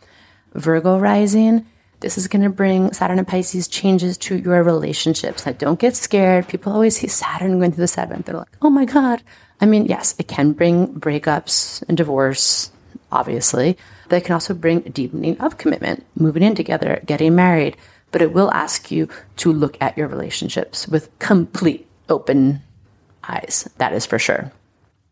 [0.53, 1.65] virgo rising
[2.03, 5.45] this is going to bring Saturn and Pisces changes to your relationships.
[5.45, 6.49] Like, don't get scared.
[6.49, 8.25] People always see Saturn going through the seventh.
[8.25, 9.23] They're like, oh my God.
[9.61, 12.71] I mean, yes, it can bring breakups and divorce,
[13.09, 13.77] obviously.
[14.09, 17.77] But it can also bring a deepening of commitment, moving in together, getting married.
[18.11, 22.61] But it will ask you to look at your relationships with complete open
[23.23, 23.67] eyes.
[23.77, 24.51] That is for sure.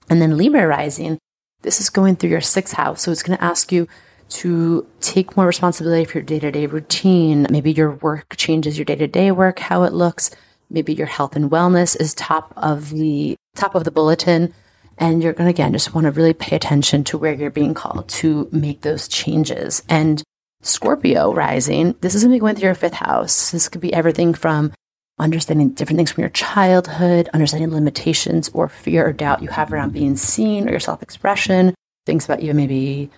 [0.10, 1.18] And then Libra rising,
[1.62, 3.02] this is going through your sixth house.
[3.02, 3.88] So it's going to ask you
[4.32, 7.48] to take more responsibility for your day to day routine.
[7.50, 10.32] Maybe your work changes your day to day work, how it looks.
[10.70, 14.54] Maybe your health and wellness is top of the top of the bulletin.
[14.98, 17.74] And you're going to, again, just want to really pay attention to where you're being
[17.74, 19.82] called to make those changes.
[19.90, 20.22] And
[20.62, 23.52] Scorpio rising, this is going to be going through your fifth house.
[23.52, 24.72] This could be everything from
[25.18, 29.94] understanding different things from your childhood, understanding limitations or fear or doubt you have around
[29.94, 31.74] being seen or your self expression,
[32.06, 33.10] things about you maybe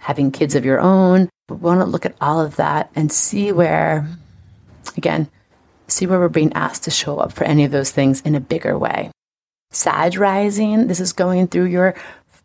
[0.00, 1.28] having kids of your own.
[1.48, 4.08] We want to look at all of that and see where,
[4.96, 5.28] again,
[5.88, 8.40] see where we're being asked to show up for any of those things in a
[8.40, 9.10] bigger way.
[9.70, 11.94] Sag rising, this is going through your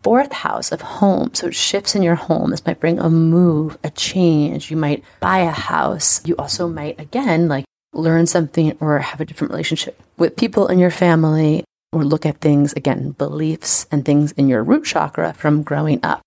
[0.03, 1.34] fourth house of home.
[1.34, 2.51] So it shifts in your home.
[2.51, 4.70] This might bring a move, a change.
[4.70, 6.22] You might buy a house.
[6.28, 10.78] You also might, again, like learn something or have a different relationship with people in
[10.78, 15.64] your family or look at things, again, beliefs and things in your root chakra from
[15.64, 16.22] growing up.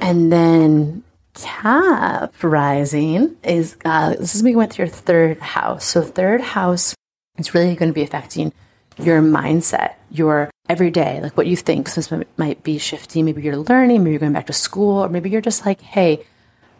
[0.00, 5.84] And then Cap rising is uh, this is we went to your third house.
[5.84, 6.94] So third house
[7.38, 8.52] is really going to be affecting
[8.98, 11.88] your mindset, your everyday, like what you think.
[11.88, 13.24] So this might be shifting.
[13.24, 16.24] Maybe you're learning, maybe you're going back to school, or maybe you're just like, hey,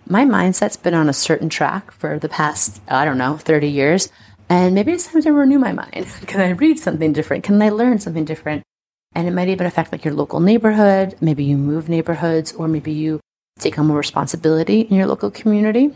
[0.07, 4.09] my mindset's been on a certain track for the past, I don't know, 30 years.
[4.49, 6.07] And maybe it's time to renew my mind.
[6.29, 7.43] Can I read something different?
[7.43, 8.63] Can I learn something different?
[9.15, 11.17] And it might even affect like your local neighborhood.
[11.21, 13.21] Maybe you move neighborhoods, or maybe you
[13.59, 15.95] take on more responsibility in your local community.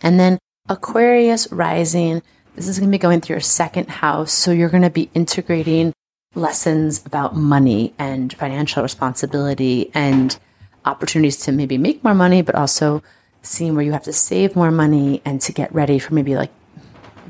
[0.00, 0.38] And then
[0.68, 2.22] Aquarius rising,
[2.56, 4.32] this is going to be going through your second house.
[4.32, 5.92] So you're going to be integrating
[6.34, 10.36] lessons about money and financial responsibility and
[10.84, 13.02] opportunities to maybe make more money, but also
[13.42, 16.50] seeing where you have to save more money and to get ready for maybe like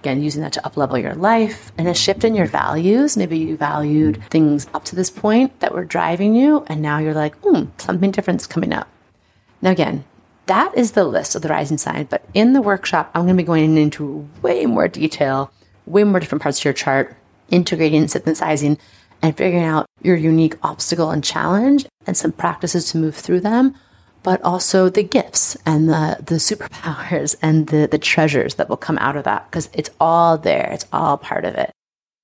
[0.05, 3.17] again, using that to uplevel your life and a shift in your values.
[3.17, 7.15] Maybe you valued things up to this point that were driving you, and now you're
[7.15, 8.87] like, hmm, something different's coming up.
[9.63, 10.05] Now, again,
[10.45, 13.43] that is the list of the rising sign, but in the workshop, I'm going to
[13.43, 15.51] be going into way more detail,
[15.87, 17.17] way more different parts of your chart,
[17.49, 18.77] integrating, and synthesizing,
[19.23, 23.75] and figuring out your unique obstacle and challenge and some practices to move through them
[24.25, 28.99] but also the gifts and the, the superpowers and the, the treasures that will come
[28.99, 30.71] out of that because it's all there.
[30.73, 31.71] It's all part of it.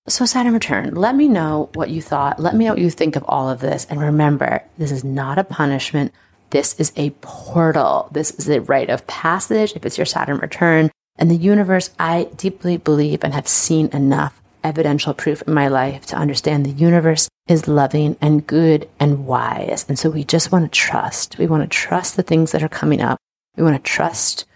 [0.09, 2.40] So, Saturn return, let me know what you thought.
[2.40, 3.86] Let me know what you think of all of this.
[3.88, 6.12] And remember, this is not a punishment.
[6.48, 8.09] This is a portal.
[8.11, 10.90] This is a rite of passage if it's your Saturn return.
[11.16, 16.07] And the universe, I deeply believe and have seen enough evidential proof in my life
[16.07, 19.84] to understand the universe is loving and good and wise.
[19.88, 21.36] And so we just want to trust.
[21.36, 23.18] We want to trust the things that are coming up.
[23.57, 24.46] We want to trust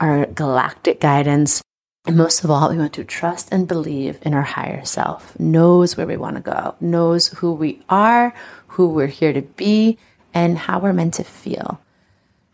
[0.00, 1.62] our galactic guidance.
[2.06, 5.96] And most of all, we want to trust and believe in our higher self, knows
[5.96, 8.34] where we want to go, knows who we are,
[8.68, 9.98] who we're here to be,
[10.34, 11.80] and how we're meant to feel.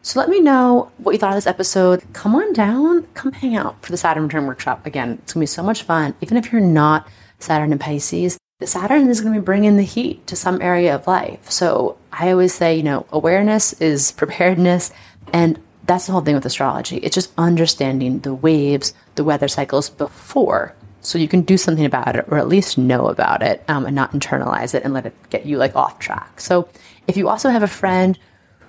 [0.03, 2.03] So let me know what you thought of this episode.
[2.13, 4.85] Come on down, come hang out for the Saturn Return Workshop.
[4.85, 6.15] Again, it's going to be so much fun.
[6.21, 7.09] Even if you're not
[7.39, 8.37] Saturn and Pisces,
[8.69, 11.51] Saturn is going to be bringing the heat to some area of life.
[11.51, 14.93] So I always say, you know, awareness is preparedness.
[15.33, 16.97] And that's the whole thing with astrology.
[16.99, 20.75] It's just understanding the waves, the weather cycles before.
[21.01, 23.95] So you can do something about it or at least know about it um, and
[23.95, 26.41] not internalize it and let it get you like off track.
[26.41, 26.69] So
[27.07, 28.19] if you also have a friend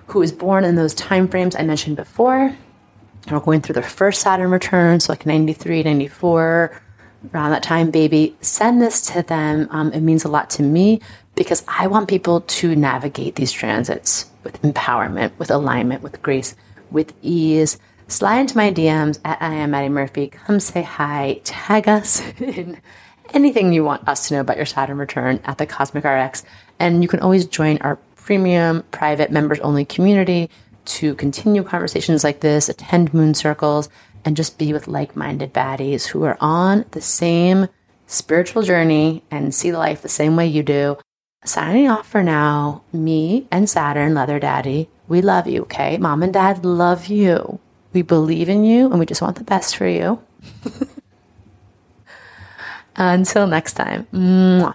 [0.08, 2.54] who was born in those time frames I mentioned before,
[3.26, 6.82] and we're going through their first Saturn return, so like 93, 94,
[7.32, 9.68] around that time, baby, send this to them.
[9.70, 11.00] Um, it means a lot to me
[11.34, 16.54] because I want people to navigate these transits with empowerment, with alignment, with grace,
[16.90, 17.78] with ease.
[18.08, 20.28] Slide into my DMs at I am Maddie Murphy.
[20.28, 21.40] Come say hi.
[21.44, 22.80] Tag us in
[23.34, 26.44] anything you want us to know about your Saturn return at the Cosmic RX.
[26.78, 30.50] And you can always join our premium, private, members only community
[30.84, 33.88] to continue conversations like this, attend moon circles,
[34.26, 37.68] and just be with like minded baddies who are on the same
[38.06, 40.98] spiritual journey and see life the same way you do.
[41.44, 45.96] Signing off for now, me and Saturn, Leather Daddy, we love you, okay?
[45.96, 47.60] Mom and Dad love you.
[47.92, 50.20] We believe in you and we just want the best for you.
[52.96, 54.08] Until next time.
[54.12, 54.74] Mwah.